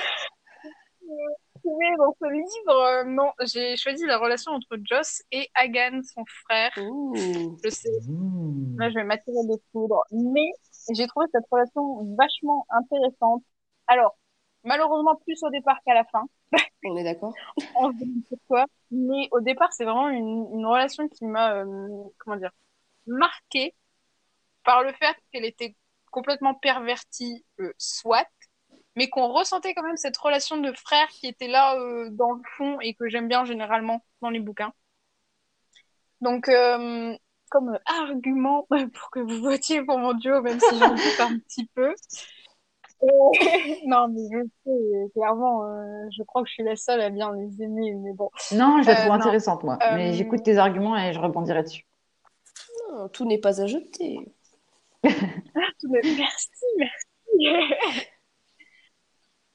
[1.60, 2.72] Trouvée dans ce livre.
[2.72, 6.72] Euh, Non, j'ai choisi la relation entre Joss et Hagan, son frère.
[6.78, 7.58] Ouh.
[7.64, 7.90] Je sais,
[8.78, 10.52] là je vais m'attirer des foudres, mais
[10.94, 13.44] j'ai trouvé cette relation vachement intéressante.
[13.88, 14.18] Alors,
[14.64, 16.24] malheureusement plus au départ qu'à la fin.
[16.86, 17.34] On est d'accord?
[17.76, 18.66] on se demande pourquoi.
[18.92, 21.88] Mais au départ, c'est vraiment une, une relation qui m'a, euh,
[22.20, 22.52] comment dire,
[23.08, 23.74] marquée
[24.64, 25.76] par le fait qu'elle était
[26.12, 28.28] complètement pervertie, euh, soit,
[28.96, 32.42] mais qu'on ressentait quand même cette relation de frère qui était là euh, dans le
[32.58, 34.74] fond et que j'aime bien généralement dans les bouquins.
[36.22, 37.16] Donc, euh,
[37.50, 41.66] comme argument pour que vous votiez pour mon duo, même si j'en doute un petit
[41.76, 41.94] peu.
[43.86, 47.34] Non, mais je sais, clairement, euh, je crois que je suis la seule à bien
[47.36, 48.30] les aimer, mais bon.
[48.54, 49.14] Non, je la Euh, trouve non.
[49.16, 49.78] intéressante, moi.
[49.82, 51.86] Euh, Mais j'écoute tes arguments et je rebondirai dessus.
[52.94, 54.20] Non, tout n'est pas à jeter.
[55.04, 58.08] Merci, merci.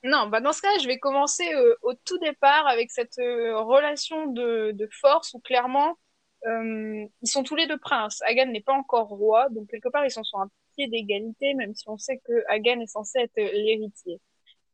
[0.08, 3.60] Non, bah dans ce cas, je vais commencer euh, au tout départ avec cette euh,
[3.60, 5.98] relation de, force où clairement
[6.46, 8.22] euh, ils sont tous les deux princes.
[8.22, 11.74] Hagan n'est pas encore roi, donc quelque part ils sont sur un pied d'égalité, même
[11.74, 14.18] si on sait que Hagan est censé être l'héritier.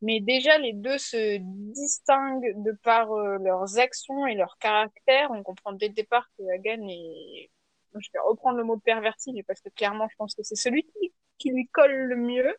[0.02, 1.38] Mais déjà, les deux se
[1.72, 5.30] distinguent de par leurs actions et leur caractère.
[5.32, 7.50] On comprend dès le départ que Hagan est...
[7.98, 10.86] Je vais reprendre le mot perverti, mais parce que clairement, je pense que c'est celui
[11.38, 12.54] qui lui colle le mieux.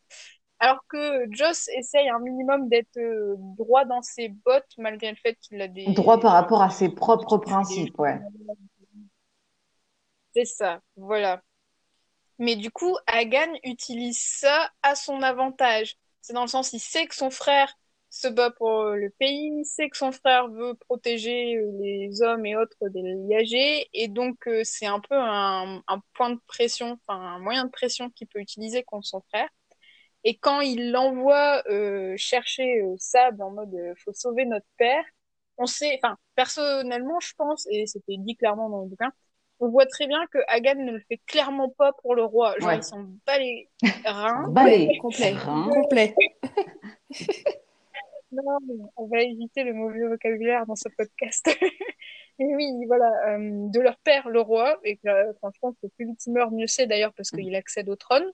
[0.65, 5.35] Alors que Joss essaye un minimum d'être euh, droit dans ses bottes, malgré le fait
[5.35, 5.85] qu'il a des...
[5.93, 8.19] Droit par rapport à ses propres principes, ouais.
[10.33, 11.43] C'est ça, voilà.
[12.39, 15.97] Mais du coup, Hagan utilise ça à son avantage.
[16.21, 17.71] C'est dans le sens, il sait que son frère
[18.09, 22.23] se bat pour euh, le pays, il sait que son frère veut protéger euh, les
[22.23, 26.39] hommes et autres des liagés, et donc euh, c'est un peu un, un point de
[26.47, 29.49] pression, enfin un moyen de pression qu'il peut utiliser contre son frère.
[30.25, 35.03] Et quand il l'envoie euh, chercher euh, Sab en mode euh, faut sauver notre père,
[35.57, 39.11] on sait, enfin personnellement je pense, et c'était dit clairement dans le bouquin,
[39.59, 42.55] on voit très bien que Hagan ne le fait clairement pas pour le roi.
[42.59, 42.77] Genre Ouais.
[42.77, 43.69] il s'en bat les
[44.03, 44.47] reins.
[44.49, 44.97] Balai.
[44.99, 45.33] Complet.
[45.33, 45.69] Rein.
[45.71, 46.13] Complet.
[48.31, 51.47] Non, mais on va éviter le mauvais vocabulaire dans ce podcast.
[52.37, 56.19] Oui, voilà, euh, de leur père, le roi, et que, euh, franchement, que plus vite
[56.25, 58.25] il meurt, mieux c'est d'ailleurs, parce qu'il accède au trône.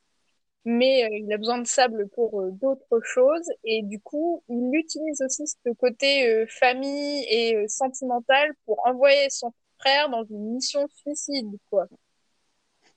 [0.65, 4.69] Mais euh, il a besoin de sable pour euh, d'autres choses, et du coup, il
[4.75, 10.87] utilise aussi ce côté euh, famille et sentimental pour envoyer son frère dans une mission
[10.89, 11.87] suicide, quoi.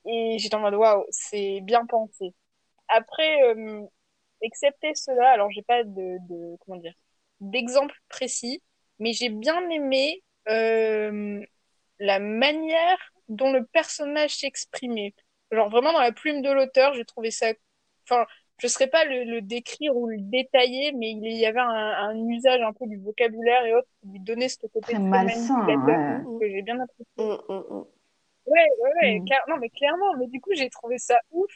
[0.07, 2.35] Et j'étais en mode, waouh, c'est bien pensé.
[2.89, 3.83] Après, euh,
[4.43, 6.95] excepté cela, alors j'ai pas de, de comment dire
[7.41, 8.63] d'exemple précis,
[9.01, 11.41] mais j'ai bien aimé euh,
[12.01, 12.99] la manière
[13.29, 15.15] dont le personnage s'exprimait.
[15.55, 17.47] Genre vraiment dans la plume de l'auteur, j'ai trouvé ça.
[18.09, 18.27] Enfin,
[18.59, 21.67] je ne saurais pas le, le décrire ou le détailler, mais il y avait un,
[21.69, 25.67] un usage un peu du vocabulaire et autres qui lui donnait ce côté Très malsain,
[25.87, 26.21] ouais.
[26.41, 27.07] que j'ai bien apprécié.
[27.19, 27.87] Hum, hum, hum.
[28.47, 29.27] Ouais, ouais, ouais, Mm.
[29.27, 31.51] clair- non, mais clairement, mais du coup, j'ai trouvé ça ouf.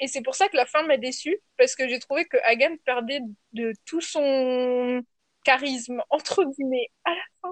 [0.00, 2.76] Et c'est pour ça que la fin m'a déçue, parce que j'ai trouvé que Hagan
[2.84, 3.20] perdait
[3.52, 5.02] de tout son
[5.44, 6.88] charisme, entre guillemets.
[7.04, 7.48] À la fin,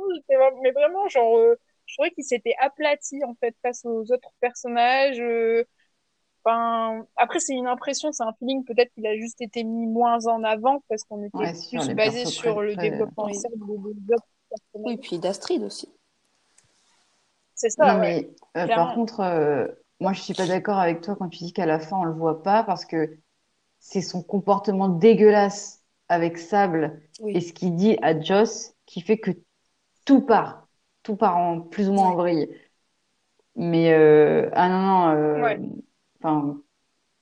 [0.62, 5.20] mais vraiment, genre, euh, je trouvais qu'il s'était aplati en fait face aux autres personnages.
[5.20, 5.64] Euh,
[6.44, 8.64] enfin, après c'est une impression, c'est un feeling.
[8.64, 12.60] Peut-être qu'il a juste été mis moins en avant parce qu'on était plus basé sur
[12.62, 14.12] le développement personnages.
[14.74, 15.92] Oui, puis d'Astrid aussi.
[17.54, 17.94] C'est ça.
[17.94, 19.66] Non, mais euh, par contre, euh,
[20.00, 22.12] moi je suis pas d'accord avec toi quand tu dis qu'à la fin on le
[22.12, 23.18] voit pas parce que
[23.78, 29.30] c'est son comportement dégueulasse avec Sable et ce qu'il dit à Joss qui fait que
[30.04, 30.64] tout part
[31.04, 32.48] tout part en plus ou moins en vrille.
[33.54, 35.56] Mais euh, ah non non, euh,
[36.24, 36.60] enfin,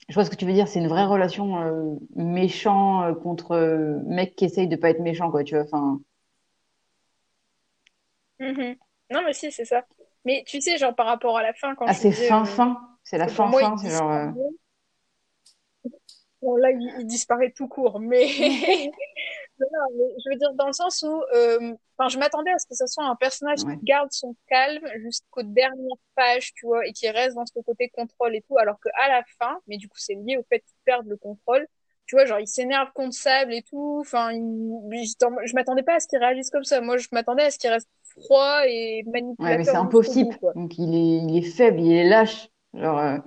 [0.08, 0.68] je vois ce que tu veux dire.
[0.68, 5.00] C'est une vraie relation euh, méchant euh, contre euh, mec qui essaye de pas être
[5.00, 5.44] méchant quoi.
[5.44, 6.00] Tu vois, enfin.
[8.40, 8.78] Mm-hmm.
[9.10, 9.84] Non mais si c'est ça.
[10.24, 11.86] Mais tu sais genre par rapport à la fin quand.
[11.88, 12.80] Ah c'est fin fin.
[13.04, 13.76] C'est la fin fin.
[13.76, 14.32] C'est genre.
[16.40, 18.26] Bon, là, il, il, disparaît tout court, mais
[19.62, 22.86] je veux dire dans le sens où, euh, enfin, je m'attendais à ce que ce
[22.86, 27.36] soit un personnage qui garde son calme jusqu'aux dernières pages, tu vois, et qui reste
[27.36, 30.14] dans ce côté contrôle et tout, alors que à la fin, mais du coup, c'est
[30.14, 31.66] lié au fait qu'il perde le contrôle.
[32.06, 33.98] Tu vois, genre, il s'énerve contre Sable et tout.
[34.00, 36.80] Enfin, je m'attendais pas à ce qu'il réagisse comme ça.
[36.80, 39.46] Moi, je m'attendais à ce qu'il reste froid et manipulateur.
[39.46, 40.36] Ouais, mais c'est impossible.
[40.54, 42.48] Donc, il est, il est faible, il est lâche.
[42.74, 43.18] Genre, euh,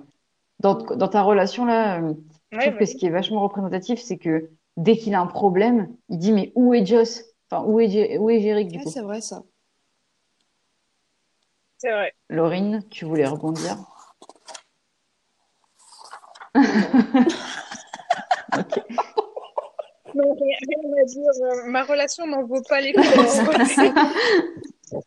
[0.60, 2.14] dans, dans ta relation là, euh,
[2.52, 5.94] je trouve que ce qui est vachement représentatif, c'est que dès qu'il a un problème,
[6.08, 7.24] il dit mais où est Joss?
[7.50, 8.90] Enfin, où est, où est Jéric du coup?
[8.90, 9.42] C'est vrai ça.
[11.78, 12.12] C'est vrai.
[12.28, 13.76] Laurine, tu voulais rebondir?
[18.56, 18.80] Ok.
[20.14, 20.56] Non, rien
[21.02, 21.30] à dire.
[21.42, 23.06] Euh, ma relation n'en vaut pas les coups.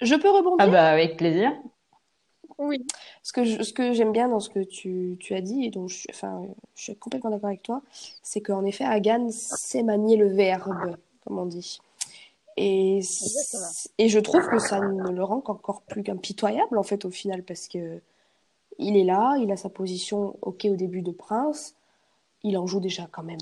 [0.00, 0.56] Je peux rebondir?
[0.60, 1.52] Ah bah avec plaisir.
[2.56, 2.86] Oui.
[3.28, 5.86] Ce que, ce que j'aime bien dans ce que tu, tu as dit, et dont
[5.86, 7.82] je, enfin, je suis complètement d'accord avec toi,
[8.22, 11.78] c'est qu'en effet, Hagan sait manier le verbe, comme on dit.
[12.56, 13.00] Et,
[13.98, 17.42] et je trouve que ça ne le rend qu'encore plus impitoyable, en fait, au final,
[17.42, 18.00] parce que
[18.78, 21.74] il est là, il a sa position, ok, au début de prince,
[22.42, 23.38] il en joue déjà quand même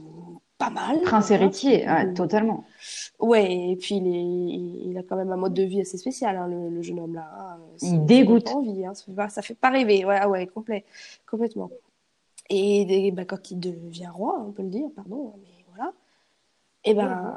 [0.59, 1.00] pas mal.
[1.02, 2.64] Prince héritier, ouais, totalement.
[3.18, 6.37] Ouais, et puis il, est, il a quand même un mode de vie assez spécial,
[6.37, 7.30] hein, le, le, jeune homme là.
[7.38, 7.59] Hein.
[7.82, 8.48] Il dégoûte.
[8.48, 8.94] Envie, hein.
[8.94, 10.85] ça, fait pas, ça fait pas rêver, ouais, ah ouais, complet,
[11.26, 11.70] complètement.
[12.48, 15.56] Et, et bah, quand il devient roi, on peut le dire, pardon, mais
[16.87, 17.37] et eh ben,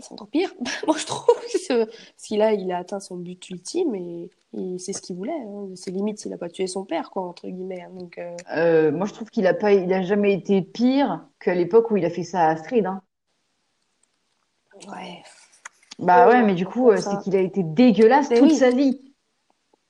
[0.00, 0.52] c'est encore pire,
[0.86, 1.34] moi je trouve,
[1.74, 5.32] parce qu'il a, il a atteint son but ultime et, et c'est ce qu'il voulait.
[5.32, 5.68] Hein.
[5.74, 7.82] C'est limite s'il a pas tué son père, quoi, entre guillemets.
[7.82, 7.90] Hein.
[7.94, 8.36] Donc, euh...
[8.54, 11.96] Euh, moi je trouve qu'il a pas, il a jamais été pire qu'à l'époque où
[11.96, 12.84] il a fait ça à Astrid.
[12.84, 13.00] Hein.
[14.88, 15.22] Ouais.
[15.98, 18.56] Bah ouais, mais du coup, euh, c'est qu'il a été dégueulasse mais toute oui.
[18.56, 19.00] sa vie.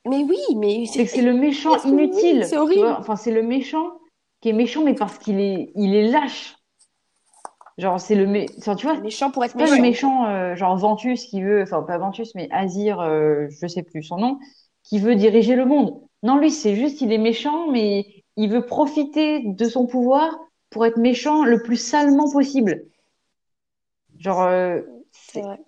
[0.09, 2.45] Mais oui, mais c'est que c'est le méchant inutile.
[2.47, 2.87] C'est horrible.
[2.87, 3.99] Enfin, c'est le méchant
[4.41, 6.56] qui est méchant, mais parce qu'il est, il est lâche.
[7.79, 8.47] Genre, c'est le mé...
[8.59, 9.71] enfin, tu vois, méchant pour être méchant.
[9.71, 13.67] Pas le méchant, euh, genre Ventus qui veut, enfin, pas Ventus, mais Azir, euh, je
[13.67, 14.39] sais plus son nom,
[14.83, 16.01] qui veut diriger le monde.
[16.23, 20.39] Non, lui, c'est juste, il est méchant, mais il veut profiter de son pouvoir
[20.71, 22.85] pour être méchant le plus salement possible.
[24.19, 24.81] Genre, euh,
[25.35, 25.59] vrai.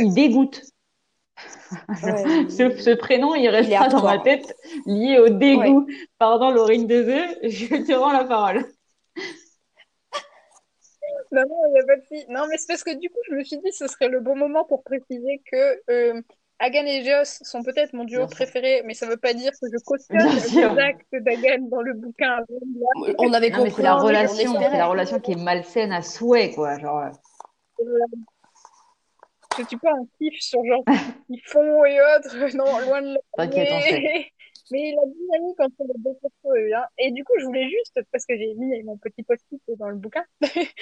[0.00, 0.62] il dégoûte.
[2.04, 4.54] Ouais, ce, ce, prénom, il restera il dans ma tête
[4.86, 5.84] lié au dégoût.
[5.84, 5.94] Ouais.
[6.18, 8.64] Pardon, Laurine Dezeux, je te rends la parole.
[11.34, 12.24] Non, non, il n'y a pas de fille.
[12.28, 14.36] Non, mais c'est parce que du coup, je me suis dit ce serait le bon
[14.36, 16.22] moment pour préciser que euh,
[16.60, 19.66] Hagan et Geos sont peut-être mon duo préféré, mais ça ne veut pas dire que
[19.72, 22.38] je cautionne les actes d'Hagan dans le bouquin.
[23.18, 23.72] On avait compris.
[23.72, 26.78] C'est la relation, c'est la relation qui est malsaine à souhait, quoi.
[26.78, 27.10] Genre.
[27.80, 27.84] Euh...
[29.58, 30.82] Je suis pas un kiff sur genre
[31.28, 32.34] ils font et autres.
[32.56, 33.20] Non, loin de là.
[33.36, 34.26] T'inquiète, on sait.
[34.70, 36.84] Mais la dynamique entre les deux persos est bien.
[36.98, 39.96] Et du coup, je voulais juste, parce que j'ai mis mon petit post-it dans le
[39.96, 40.24] bouquin,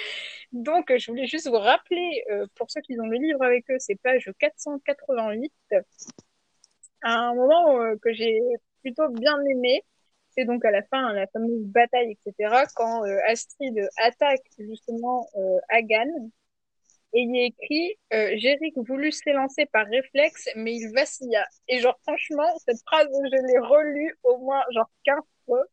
[0.51, 3.77] donc je voulais juste vous rappeler, euh, pour ceux qui ont le livre avec eux,
[3.79, 5.51] c'est page 488,
[7.01, 8.39] à un moment euh, que j'ai
[8.81, 9.83] plutôt bien aimé.
[10.35, 15.27] C'est donc à la fin, la fameuse bataille, etc., quand euh, Astrid attaque justement
[15.69, 16.07] Hagan,
[17.13, 21.45] et il est écrit euh, Jéric voulut s'élancer par réflexe, mais il vacilla.
[21.67, 25.63] Et genre, franchement, cette phrase, je l'ai relue au moins genre 15 fois.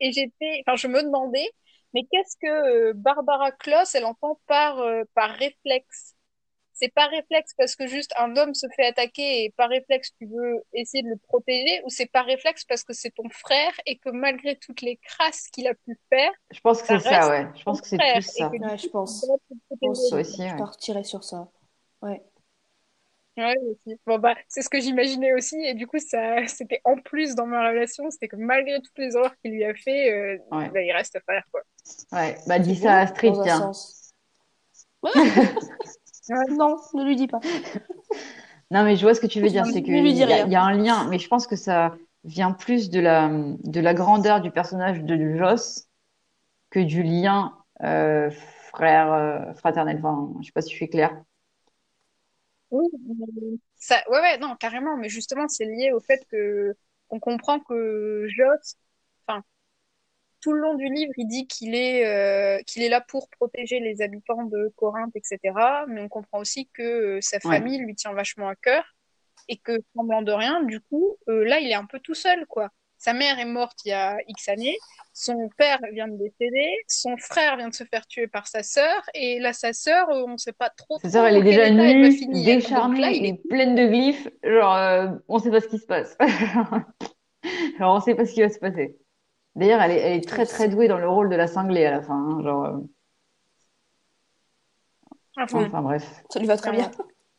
[0.00, 1.46] Et j'étais, enfin, je me demandais,
[1.94, 6.14] mais qu'est-ce que euh, Barbara Kloss, elle entend par, euh, par réflexe?
[6.80, 10.26] C'est pas réflexe parce que juste un homme se fait attaquer et par réflexe tu
[10.26, 13.98] veux essayer de le protéger ou c'est pas réflexe parce que c'est ton frère et
[13.98, 17.46] que malgré toutes les crasses qu'il a pu faire je pense que c'est ça ouais
[17.54, 19.26] je pense que c'est plus ça ouais, je pense
[19.70, 20.48] je pense aussi ouais.
[20.48, 21.48] je partirais sur ça
[22.02, 22.22] ouais
[23.36, 23.98] Ouais, aussi.
[24.06, 25.56] Bon, bah, c'est ce que j'imaginais aussi.
[25.64, 28.10] Et du coup, ça, c'était en plus dans ma relation.
[28.10, 30.68] C'était que malgré toutes les horreurs qu'il lui a fait, euh, ouais.
[30.68, 31.62] bah, il reste frère, quoi.
[32.12, 33.70] Ouais, bah, dis ça à Astrid, tiens.
[35.02, 35.10] Ouais.
[36.50, 37.40] non, ne lui dis pas.
[38.70, 39.66] Non, mais je vois ce que tu veux dire.
[39.66, 42.90] C'est qu'il y, a- y a un lien, mais je pense que ça vient plus
[42.90, 45.88] de la, de la grandeur du personnage de Joss
[46.70, 48.30] que du lien euh,
[48.72, 49.98] frère, euh, fraternel.
[49.98, 51.22] Enfin, je sais pas si je suis claire.
[52.70, 52.88] Oui,
[53.76, 56.76] ça, ouais, ouais, non, carrément, mais justement, c'est lié au fait que
[57.10, 58.76] on comprend que Joss,
[60.40, 63.80] tout le long du livre, il dit qu'il est, euh, qu'il est là pour protéger
[63.80, 65.38] les habitants de Corinthe, etc.
[65.88, 68.84] Mais on comprend aussi que euh, sa famille lui tient vachement à cœur
[69.48, 72.46] et que, semblant de rien, du coup, euh, là, il est un peu tout seul,
[72.46, 72.70] quoi.
[72.98, 74.76] Sa mère est morte il y a X années,
[75.14, 79.02] son père vient de décéder, son frère vient de se faire tuer par sa sœur,
[79.14, 80.98] et là, sa sœur, on ne sait pas trop.
[80.98, 82.10] Sa sœur, elle est déjà nue,
[82.44, 85.86] décharnée, là, il est pleine de glyphes, genre, on ne sait pas ce qui se
[85.86, 86.14] passe.
[87.78, 88.98] genre, on ne sait pas ce qui va se passer.
[89.56, 91.90] D'ailleurs, elle est, elle est très très douée dans le rôle de la cinglée à
[91.90, 92.14] la fin.
[92.14, 92.78] Hein, genre, euh.
[95.38, 96.22] enfin, bref.
[96.30, 96.90] Ça lui va très bien.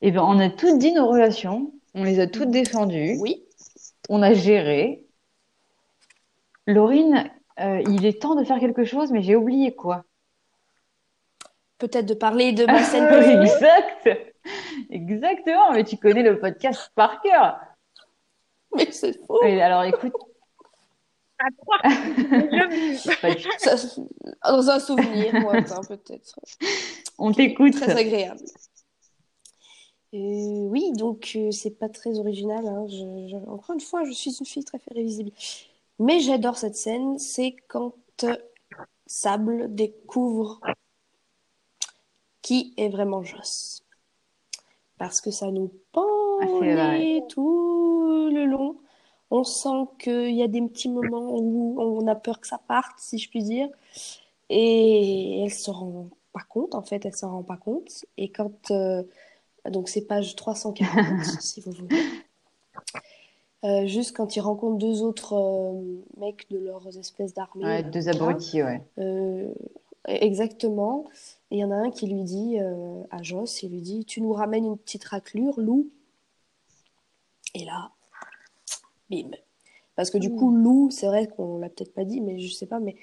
[0.04, 3.18] Et eh ben, on a toutes dit nos relations, on les a toutes défendues.
[3.20, 3.46] Oui.
[4.10, 5.06] On a géré.
[6.66, 10.04] Laurine, euh, il est temps de faire quelque chose, mais j'ai oublié quoi.
[11.78, 13.06] Peut-être de parler de ma scène
[13.42, 14.10] Exact.
[14.90, 17.60] Exactement, mais tu connais le podcast par cœur.
[18.76, 19.44] Mais c'est faux.
[19.44, 20.14] alors écoute,
[24.44, 25.32] dans un souvenir,
[25.88, 26.40] peut-être.
[27.18, 27.74] On t'écoute.
[27.74, 28.44] Très agréable.
[30.14, 32.68] Euh, oui, donc euh, c'est pas très original.
[32.68, 32.86] Hein.
[33.48, 35.32] encore une fois, je suis une fille très prévisible.
[36.00, 37.18] Mais j'adore cette scène.
[37.18, 37.96] C'est quand
[39.06, 40.60] Sable découvre
[42.42, 43.84] qui est vraiment Joss.
[44.98, 46.46] Parce que ça nous pend ah,
[47.30, 48.78] tout le long
[49.32, 53.00] on sent qu'il y a des petits moments où on a peur que ça parte,
[53.00, 53.70] si je puis dire.
[54.50, 58.06] Et elle se rend pas compte, en fait, elle s'en rend pas compte.
[58.18, 58.70] Et quand.
[58.72, 59.04] Euh,
[59.70, 62.04] donc, c'est page 340, si vous voulez.
[63.64, 67.64] Euh, juste quand il rencontre deux autres euh, mecs de leurs espèces d'armée.
[67.64, 68.82] Ouais, deux abrutis, ouais.
[70.06, 71.06] exactement.
[71.52, 74.20] Et il y en a un qui lui dit à Joss, il lui dit Tu
[74.20, 75.88] nous ramènes une petite raclure, loup?
[77.54, 77.92] Et là,
[79.12, 79.32] bim.
[79.96, 80.36] Parce que du hmm.
[80.38, 82.96] coup, loup, c'est vrai qu'on l'a peut-être pas dit, mais je sais pas, mais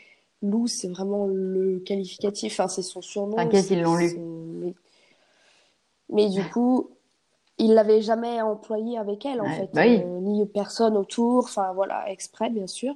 [0.43, 3.37] loup, c'est vraiment le qualificatif, enfin, c'est son surnom.
[3.37, 4.75] T'inquiète, ils l'ont lu.
[6.11, 6.29] Mais...
[6.29, 6.91] du coup,
[7.59, 9.71] il l'avait jamais employé avec elle, en fait.
[9.75, 12.95] Bah euh, ni personne autour, enfin, voilà, exprès, bien sûr.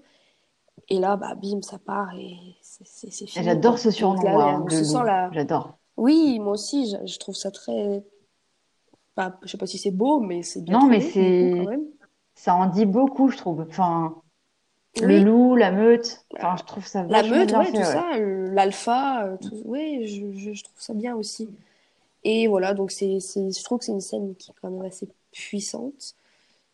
[0.89, 3.45] Et là, bah, bim, ça part et c'est fini.
[3.45, 5.79] J'adore ce surnom, là, J'adore.
[5.97, 8.03] Oui, moi aussi, je, trouve ça très.
[9.15, 10.79] Bah, je sais pas si c'est beau, mais c'est bien.
[10.79, 11.67] Non, mais c'est
[12.35, 13.65] ça en dit beaucoup, je trouve.
[13.69, 14.23] Enfin,
[15.01, 16.25] le loup, la meute.
[16.37, 20.81] Enfin, je trouve ça La meute, ouais, tout ça, l'alpha, euh, oui, je, je, trouve
[20.81, 21.49] ça bien aussi.
[22.25, 25.09] Et voilà, donc c'est, je trouve que c'est une scène qui est quand même assez
[25.33, 26.15] puissante,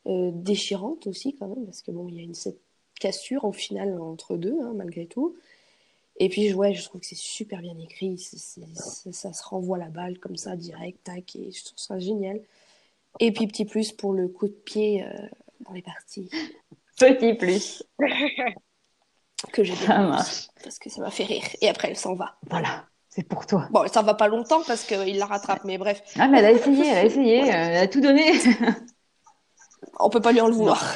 [0.07, 2.61] euh, déchirante aussi quand même, parce que bon, il y a une cette
[3.01, 5.37] cassure au final entre deux, hein, malgré tout.
[6.21, 10.19] Et puis, ouais, je trouve que c'est super bien écrit, ça se renvoie la balle
[10.19, 12.41] comme ça, direct, tac, et je trouve ça génial.
[13.21, 15.29] Et puis, petit plus pour le coup de pied euh,
[15.61, 16.31] dans les parties.
[16.99, 17.83] Petit plus.
[19.53, 20.49] que j'ai Ça marche.
[20.63, 21.45] Parce que ça m'a fait rire.
[21.61, 22.37] Et après, elle s'en va.
[22.51, 22.87] Voilà.
[23.09, 23.69] C'est pour toi.
[23.71, 26.03] Bon, ça va pas longtemps parce qu'il la rattrape, mais bref.
[26.19, 28.33] Ah, mais elle a essayé, elle a essayé, elle a tout donné.
[29.99, 30.95] On peut pas lui en le vouloir.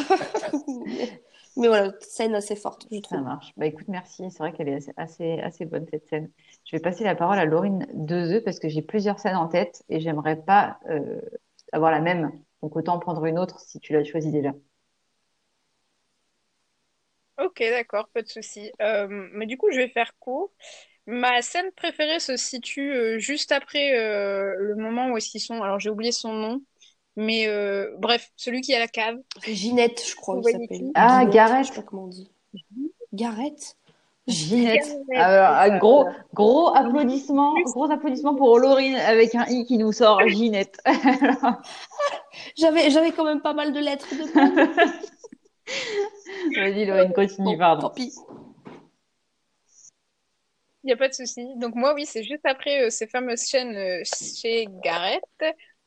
[1.56, 3.18] mais voilà, scène assez forte, je trouve.
[3.18, 3.52] Ça marche.
[3.56, 4.30] Bah écoute, merci.
[4.30, 6.30] C'est vrai qu'elle est assez, assez, bonne cette scène.
[6.64, 9.82] Je vais passer la parole à Laurine Dezeux parce que j'ai plusieurs scènes en tête
[9.88, 11.20] et j'aimerais pas euh,
[11.72, 12.30] avoir la même.
[12.62, 14.52] Donc autant prendre une autre si tu l'as choisi déjà.
[17.38, 18.70] Ok, d'accord, pas de souci.
[18.80, 20.52] Euh, mais du coup, je vais faire court.
[21.06, 25.60] Ma scène préférée se situe euh, juste après euh, le moment où est-ce qu'ils sont.
[25.62, 26.62] Alors, j'ai oublié son nom,
[27.16, 27.48] mais
[27.98, 29.18] bref, celui qui a la cave.
[29.44, 30.90] Ginette, je crois s'appelle.
[30.94, 31.66] Ah, Gareth.
[31.66, 32.30] Je sais pas comment on dit.
[33.12, 33.76] Gareth?
[34.28, 34.96] Ginette.
[35.16, 40.78] Alors, gros, gros applaudissements, gros applaudissements pour Laurine avec un i qui nous sort Ginette.
[42.56, 44.72] j'avais, j'avais quand même pas mal de lettres dedans.
[46.56, 47.88] Vas-y, Laurine, continue, pardon.
[47.88, 48.12] Tant pis.
[50.84, 51.46] Il n'y a pas de souci.
[51.56, 55.22] Donc moi, oui, c'est juste après euh, ces fameuses chaînes euh, chez Gareth.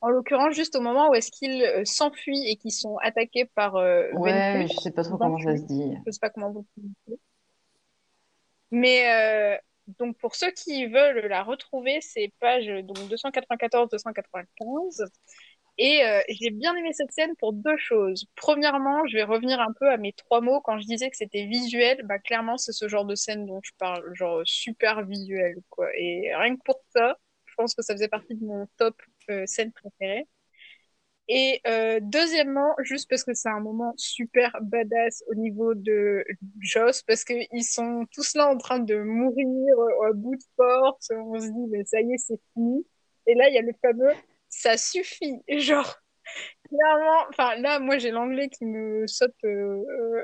[0.01, 3.75] En l'occurrence, juste au moment où est-ce qu'ils euh, s'enfuient et qu'ils sont attaqués par
[3.75, 5.95] Ouais, je sais pas trop comment ça se dit.
[6.05, 6.65] Je sais pas comment vous
[7.07, 7.17] le
[8.71, 9.59] Mais
[9.99, 15.05] donc pour ceux qui veulent la retrouver, c'est page donc 294-295.
[15.77, 18.25] Et euh, j'ai bien aimé cette scène pour deux choses.
[18.35, 20.61] Premièrement, je vais revenir un peu à mes trois mots.
[20.61, 23.71] Quand je disais que c'était visuel, bah clairement c'est ce genre de scène dont je
[23.77, 25.87] parle, genre super visuel quoi.
[25.97, 29.45] Et rien que pour ça, je pense que ça faisait partie de mon top euh,
[29.47, 30.27] scène préférée.
[31.27, 36.23] Et euh, deuxièmement, juste parce que c'est un moment super badass au niveau de
[36.59, 39.47] Joss, parce que ils sont tous là en train de mourir
[39.79, 41.09] euh, à bout de force.
[41.11, 42.85] On se dit, mais ça y est, c'est fini.
[43.25, 44.13] Et là, il y a le fameux,
[44.55, 45.41] ça suffit.
[45.47, 45.95] Genre,
[46.67, 50.23] clairement, enfin là, moi j'ai l'anglais qui me saute euh, euh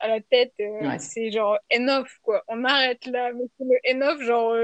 [0.00, 0.52] à la tête.
[0.60, 2.42] Euh, c'est genre enough quoi.
[2.48, 4.56] On arrête là, mais c'est le enough genre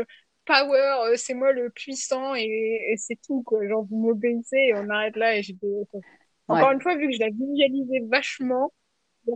[0.47, 3.67] power, c'est moi le puissant et, c'est tout, quoi.
[3.69, 5.67] Genre, vous m'obéissez et on arrête là et j'étais...
[6.49, 8.73] Encore une fois, vu que je l'ai visualisé vachement,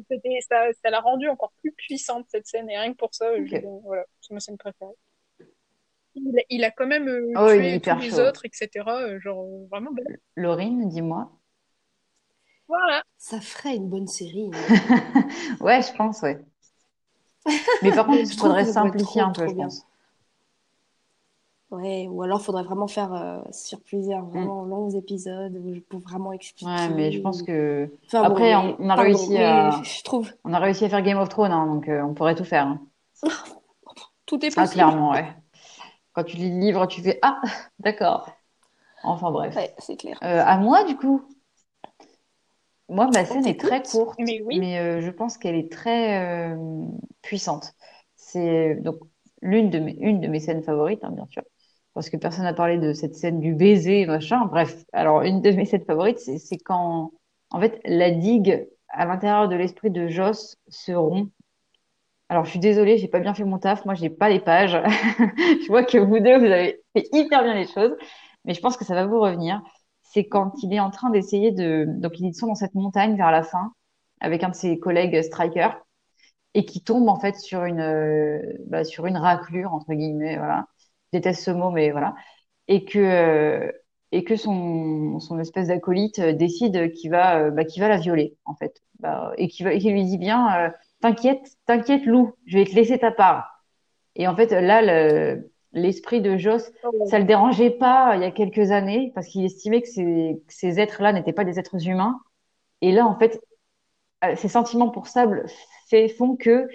[0.08, 3.28] c'était, ça, ça l'a rendu encore plus puissante, cette scène, et rien que pour ça,
[3.82, 4.94] voilà, c'est ma scène préférée.
[6.26, 8.68] Il a, il a quand même euh, oh, tué tous les autres, etc.
[8.88, 10.18] Euh, genre, vraiment belle.
[10.36, 11.30] Laurine, dis-moi.
[12.68, 13.02] Voilà.
[13.16, 14.50] Ça ferait une bonne série.
[15.60, 16.38] ouais, je pense, ouais.
[17.82, 19.86] Mais par contre, il faudrait simplifier un peu, je pense.
[21.70, 24.30] Ouais, ou alors il faudrait vraiment faire euh, sur plusieurs mm.
[24.30, 25.56] vraiment longs épisodes
[25.88, 26.70] pour vraiment expliquer.
[26.70, 30.84] Ouais, mais je pense que après on, a réussi à je trouve on a réussi
[30.84, 32.66] à faire Game of Thrones hein, donc euh, on pourrait tout faire.
[32.66, 32.80] Hein.
[34.26, 34.62] tout est ah, possible.
[34.62, 35.28] Ah clairement, ouais.
[36.12, 37.40] Quand tu lis le livre, tu fais ah
[37.78, 38.30] d'accord.
[39.02, 39.54] Enfin bref.
[39.56, 40.18] Ouais, c'est clair.
[40.22, 41.22] Euh, à moi du coup.
[42.88, 44.58] Moi, ma scène est très courte, mais, oui.
[44.58, 46.52] mais je pense qu'elle est très
[47.22, 47.72] puissante.
[48.16, 48.96] C'est donc
[49.42, 51.44] l'une de mes une de mes scènes favorites, hein, bien sûr
[51.94, 54.46] parce que personne n'a parlé de cette scène du baiser, machin.
[54.46, 57.12] Bref, alors une de mes scènes favorites, c'est quand,
[57.50, 61.30] en fait, la digue à l'intérieur de l'esprit de Joss se rompt.
[62.30, 63.84] Alors, je suis désolée, j'ai pas bien fait mon taf.
[63.86, 64.72] Moi, j'ai pas les pages.
[65.26, 67.92] je vois que vous deux, vous avez fait hyper bien les choses,
[68.44, 69.60] mais je pense que ça va vous revenir.
[70.02, 73.32] C'est quand il est en train d'essayer de, donc ils sont dans cette montagne vers
[73.32, 73.72] la fin
[74.20, 75.76] avec un de ses collègues strikers
[76.54, 80.66] et qui tombe en fait sur une, euh, bah, sur une raclure entre guillemets, voilà
[81.12, 82.14] déteste ce mot, mais voilà,
[82.68, 83.72] et que euh,
[84.12, 88.54] et que son, son espèce d'acolyte euh, décide qu'il va bah, va la violer en
[88.56, 92.98] fait, bah, et qui qui lui dit bien t'inquiète t'inquiète Lou, je vais te laisser
[92.98, 93.64] ta part.
[94.16, 96.70] Et en fait là le, l'esprit de Joss,
[97.06, 100.80] ça le dérangeait pas il y a quelques années parce qu'il estimait que ces, ces
[100.80, 102.20] êtres-là n'étaient pas des êtres humains.
[102.82, 103.40] Et là, en fait,
[104.36, 105.44] ses sentiments pour Sable
[105.88, 106.66] fait, font que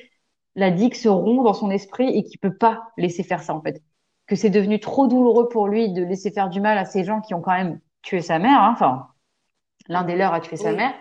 [0.56, 3.62] la digue se rompt dans son esprit et qu'il peut pas laisser faire ça, en
[3.62, 3.82] fait
[4.28, 7.22] que c'est devenu trop douloureux pour lui de laisser faire du mal à ces gens
[7.22, 8.60] qui ont quand même tué sa mère.
[8.60, 8.72] Hein.
[8.74, 9.08] Enfin,
[9.88, 10.94] l'un des leurs a tué sa mère,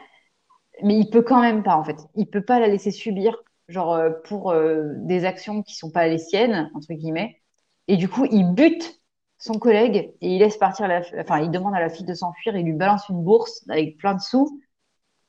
[0.83, 1.97] mais il peut quand même pas en fait.
[2.15, 3.37] Il peut pas la laisser subir,
[3.69, 7.41] genre euh, pour euh, des actions qui sont pas les siennes entre guillemets.
[7.89, 9.01] Et du coup, il bute
[9.39, 12.57] son collègue et il laisse partir la, enfin, il demande à la fille de s'enfuir
[12.57, 14.61] et lui balance une bourse avec plein de sous.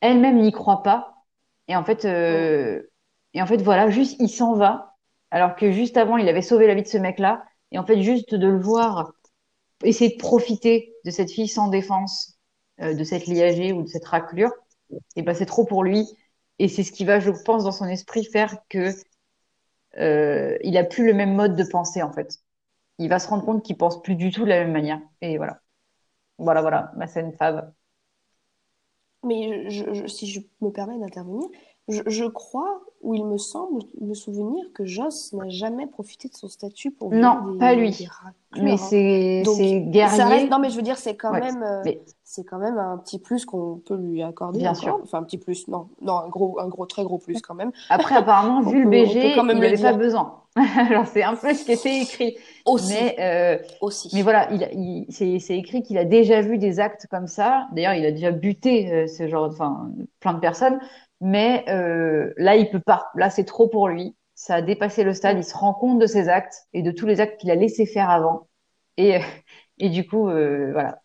[0.00, 1.24] Elle-même n'y croit pas.
[1.68, 2.82] Et en fait, euh...
[3.34, 4.94] et en fait, voilà, juste il s'en va.
[5.30, 7.44] Alors que juste avant, il avait sauvé la vie de ce mec-là.
[7.72, 9.12] Et en fait, juste de le voir
[9.84, 12.38] essayer de profiter de cette fille sans défense,
[12.80, 14.52] euh, de cette liagée ou de cette raclure,
[15.16, 16.06] et ben c'est trop pour lui.
[16.58, 18.90] Et c'est ce qui va, je pense, dans son esprit faire que
[19.98, 22.38] euh, il a plus le même mode de pensée en fait.
[22.98, 25.00] Il va se rendre compte qu'il pense plus du tout de la même manière.
[25.20, 25.60] Et voilà,
[26.38, 27.70] voilà, voilà, ma scène fave.
[29.22, 29.68] Mais
[30.08, 31.48] si je me permets d'intervenir,
[31.88, 36.48] je, crois, ou il me semble me souvenir que Joss n'a jamais profité de son
[36.48, 38.08] statut pour Non, pas lui.
[38.60, 38.76] mais hein.
[38.76, 39.42] c'est
[39.86, 40.48] guerrier.
[40.48, 41.92] non, mais je veux dire, c'est quand même, euh,
[42.24, 44.58] c'est quand même un petit plus qu'on peut lui accorder.
[44.58, 44.98] Bien sûr.
[45.02, 45.68] Enfin, un petit plus.
[45.68, 47.70] Non, non, un gros, un gros, très gros plus quand même.
[47.88, 50.42] Après, apparemment, vu le BG, il n'avait pas besoin.
[50.76, 52.36] Alors, c'est un peu ce qui était écrit.
[52.64, 52.94] Aussi.
[52.94, 54.10] Mais, euh, Aussi.
[54.14, 57.68] mais voilà, il, il c'est écrit qu'il a déjà vu des actes comme ça.
[57.72, 60.80] D'ailleurs, il a déjà buté euh, ce genre, enfin, plein de personnes.
[61.20, 63.06] Mais euh, là, il peut pas.
[63.14, 64.16] Là, c'est trop pour lui.
[64.34, 65.38] Ça a dépassé le stade.
[65.38, 67.86] Il se rend compte de ses actes et de tous les actes qu'il a laissé
[67.86, 68.48] faire avant.
[68.96, 69.18] Et,
[69.78, 71.00] et du coup, euh, voilà.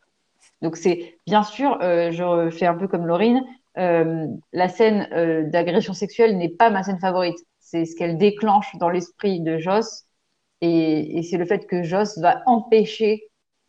[0.61, 3.43] Donc c'est bien sûr, euh, je fais un peu comme Laurine.
[3.75, 7.37] La scène d'agression sexuelle n'est pas ma scène favorite.
[7.59, 10.05] C'est ce qu'elle déclenche dans l'esprit de Joss.
[10.61, 13.23] Et, et c'est le fait que Joss va empêcher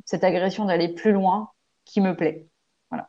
[0.05, 1.51] cette agression d'aller plus loin
[1.85, 2.47] qui me plaît.
[2.91, 3.09] Voilà.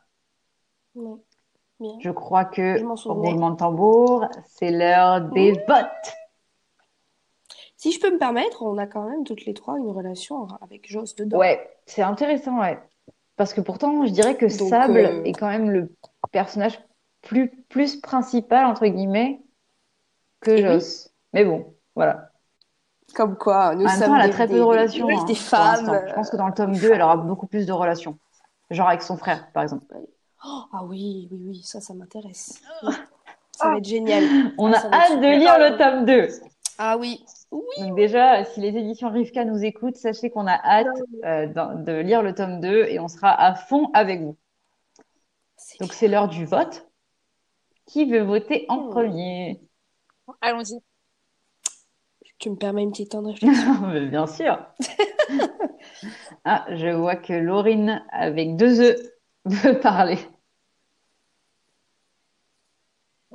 [2.00, 6.14] Je crois que roulement de tambour, c'est l'heure des votes.
[7.76, 10.90] Si je peux me permettre, on a quand même toutes les trois une relation avec
[10.90, 11.36] Joss dedans.
[11.36, 12.78] Ouais, c'est intéressant, ouais.
[13.36, 15.94] Parce que pourtant, je dirais que Sable euh, est quand même le
[16.32, 16.80] personnage
[17.20, 19.42] plus, plus principal, entre guillemets,
[20.40, 21.10] que Joss.
[21.34, 22.30] Mais bon, voilà.
[23.14, 25.08] Comme quoi, nous en sommes temps, elle a très peu de relations.
[25.08, 26.00] Hein, des femmes.
[26.08, 28.18] Je pense que dans le tome 2, elle aura beaucoup plus de relations.
[28.70, 29.84] Genre avec son frère, par exemple.
[30.46, 32.60] Oh, ah oui, oui, oui, ça, ça m'intéresse.
[33.52, 34.24] Ça va être génial.
[34.58, 36.28] On a hâte de lire le tome 2.
[36.78, 37.24] Ah oui.
[37.78, 40.86] Donc déjà, si les éditions Rivka nous écoutent, sachez qu'on a hâte
[41.24, 44.36] euh, de lire le tome 2 et on sera à fond avec vous.
[45.80, 46.86] Donc c'est l'heure du vote.
[47.86, 48.90] Qui veut voter en Hmm.
[48.90, 49.60] premier?
[50.40, 50.80] Allons-y.
[52.38, 54.08] Tu me permets une petite temps de réflexion?
[54.10, 54.58] Bien sûr.
[56.44, 58.96] Ah, je vois que Laurine, avec deux œufs,
[59.44, 60.18] veut parler.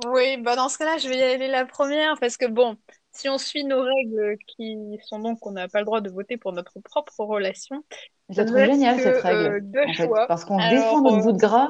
[0.06, 2.76] Oui, bah dans ce cas-là, je vais y aller la première parce que bon,
[3.12, 6.36] si on suit nos règles qui sont donc qu'on n'a pas le droit de voter
[6.36, 7.82] pour notre propre relation,
[8.28, 10.26] Je la trouve laisse géniale que, cette euh, règle, deux en fait, choix.
[10.26, 11.68] parce qu'on défend notre euh, bout de gras,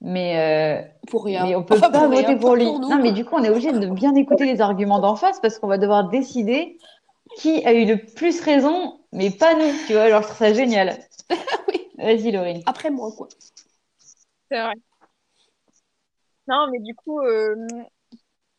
[0.00, 1.44] mais, euh, Pour rien.
[1.46, 2.64] mais on peut Enfin, pas pour rien, voter pour lui.
[2.64, 2.88] pour nous.
[2.88, 5.58] Non, mais du coup, on est obligé de bien écouter les arguments d'en face parce
[5.58, 6.78] qu'on va devoir décider
[7.36, 10.02] qui a eu le plus raison, mais pas nous, tu vois.
[10.02, 10.98] Alors, je trouve ça génial.
[11.68, 11.88] Oui.
[11.98, 12.62] Vas-y, Laurine.
[12.66, 13.28] Après moi, quoi.
[14.50, 14.74] C'est vrai.
[16.48, 17.54] Non, mais du coup, euh,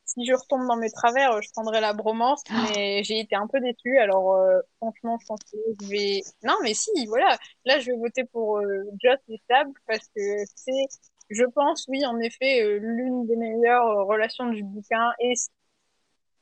[0.06, 2.44] si je retombe dans mes travers, je prendrai la bromance,
[2.76, 3.98] mais j'ai été un peu déçue.
[4.00, 6.22] Alors, euh, franchement, je pense que je vais.
[6.44, 7.38] Non, mais si, voilà.
[7.66, 10.22] Là, je vais voter pour euh, Joss et Sable parce que
[10.56, 10.86] c'est,
[11.30, 15.12] je pense, oui, en effet, euh, l'une des meilleures relations du bouquin.
[15.20, 15.34] Et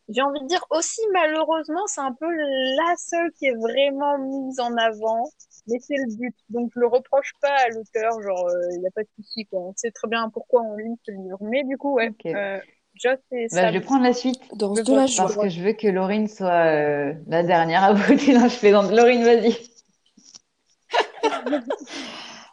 [0.09, 4.59] j'ai envie de dire aussi, malheureusement, c'est un peu la seule qui est vraiment mise
[4.59, 5.23] en avant.
[5.67, 6.35] Mais c'est le but.
[6.49, 8.21] Donc, je le reproche pas à l'auteur.
[8.21, 9.59] Genre, il n'y a pas de souci, quoi.
[9.61, 11.37] On sait très bien pourquoi on lit ce livre.
[11.41, 12.25] Mais du coup, ouais, Ok.
[12.33, 12.59] euh,
[12.95, 15.25] Joss et Bah, je vais prendre la suite la vote joie.
[15.25, 18.33] parce que je veux que Laurine soit euh, la dernière à voter.
[18.33, 18.91] Non, je plaisante.
[18.91, 19.55] Laurine, vas-y.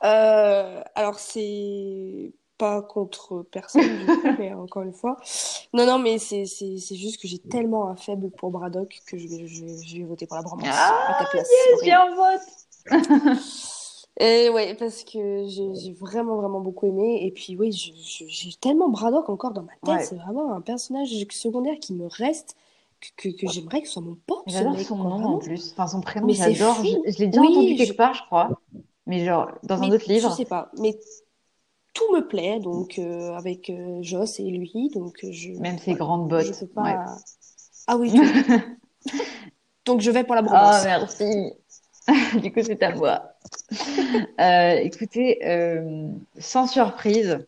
[0.05, 5.17] Euh, alors, c'est pas contre personne, du coup, mais encore une fois.
[5.73, 9.19] Non, non, mais c'est c'est- c'est juste que j'ai tellement un faible pour Braddock que
[9.19, 11.51] je vais, je vais, je vais voter pour la bromance Ah, à ta place.
[11.83, 12.41] J'ai un vote.
[14.21, 17.21] Et ouais, parce que j'ai vraiment, vraiment beaucoup aimé.
[17.25, 20.01] Et puis, oui, j'ai tellement Braddock encore dans ma tête.
[20.01, 20.05] Ouais.
[20.05, 22.57] C'est vraiment un personnage secondaire qui me reste,
[23.17, 25.73] que, que, j'aimerais que ce soit mon pote, J'adore son nom en plus.
[25.73, 26.85] Enfin, son prénom, j'adore.
[26.85, 28.61] Je, je l'ai déjà Oui, entendu quelque je- part, je crois.
[29.07, 30.31] Mais genre, dans un autre livre.
[30.31, 30.99] Je sais pas, mais
[31.95, 35.53] tout me plaît, donc euh, avec euh, Joss et lui, donc je.
[35.61, 36.59] Même ses ouais, grandes bottes.
[36.59, 36.83] peux pas.
[36.83, 36.97] Ouais.
[37.87, 38.23] Ah oui, tout.
[39.85, 40.85] donc je vais pour la Ah, bromance.
[40.85, 41.53] merci.
[42.43, 43.35] Du coup, c'est à moi.
[44.41, 47.45] Euh, écoutez, euh, sans surprise,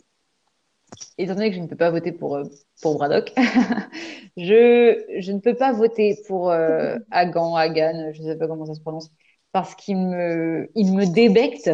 [1.18, 2.44] étant donné que je ne peux pas voter pour, euh,
[2.82, 3.32] pour Braddock,
[4.36, 8.66] je, je ne peux pas voter pour euh, Hagan, Hagan, je ne sais pas comment
[8.66, 9.10] ça se prononce,
[9.52, 11.70] parce qu'il me, il me débecte.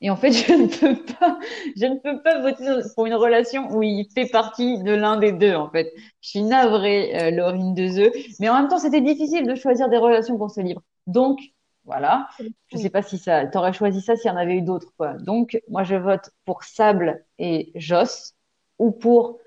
[0.00, 1.38] Et en fait, je ne peux pas,
[1.76, 2.64] je ne peux pas voter
[2.94, 5.92] pour une relation où il fait partie de l'un des deux, en fait.
[6.22, 8.10] Je suis navrée, euh, Laurine Dezeux.
[8.40, 10.82] Mais en même temps, c'était difficile de choisir des relations pour ce livre.
[11.06, 11.38] Donc,
[11.84, 12.28] voilà.
[12.68, 15.14] Je sais pas si ça, t'aurais choisi ça s'il y en avait eu d'autres, quoi.
[15.14, 18.34] Donc, moi, je vote pour Sable et Joss,
[18.78, 19.38] ou pour,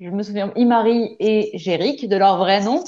[0.00, 2.82] je me souviens, Imari et Géric, de leur vrai nom.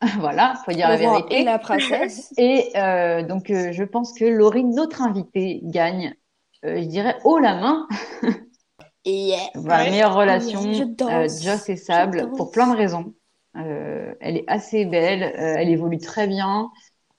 [0.18, 1.40] Voilà, faut dire la Le vérité.
[1.40, 2.34] et la princesse.
[2.36, 6.14] Et euh, donc, euh, je pense que Laurine, notre invitée, gagne,
[6.64, 7.86] euh, je dirais, haut la main.
[9.04, 9.38] Yeah.
[9.56, 9.90] Voilà, Ouais.
[9.90, 13.14] meilleure relation, Joss et Sable, pour plein de raisons.
[13.54, 16.70] Elle est assez belle, elle évolue très bien.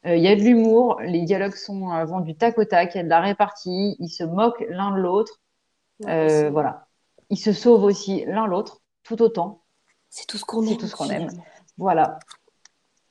[0.05, 2.93] Euh, Il y a de l'humour, les dialogues sont euh, vont du tac au tac,
[2.95, 5.39] il y a de la répartie, ils se moquent l'un de l'autre.
[5.99, 6.87] Ouais, Euh, voilà,
[7.29, 9.63] ils se sauvent aussi l'un l'autre, tout autant.
[10.09, 10.77] C'est tout ce qu'on C'est aime.
[10.77, 11.29] tout ce qu'on aime.
[11.77, 12.19] Voilà.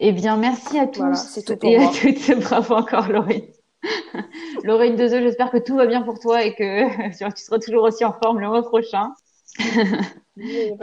[0.00, 2.30] Eh bien, merci à tous Voilà, c'est tout pour et à toutes.
[2.40, 3.46] Bravo encore, Laurine.
[4.64, 8.04] Laurine Dezeux, j'espère que tout va bien pour toi et que tu seras toujours aussi
[8.04, 9.12] en forme le mois prochain.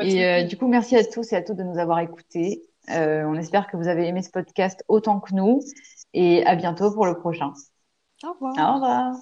[0.01, 2.61] Et euh, du coup, merci à tous et à toutes de nous avoir écoutés.
[2.89, 5.61] Euh, on espère que vous avez aimé ce podcast autant que nous.
[6.13, 7.53] Et à bientôt pour le prochain.
[8.23, 8.59] Au revoir.
[8.59, 9.15] Au revoir.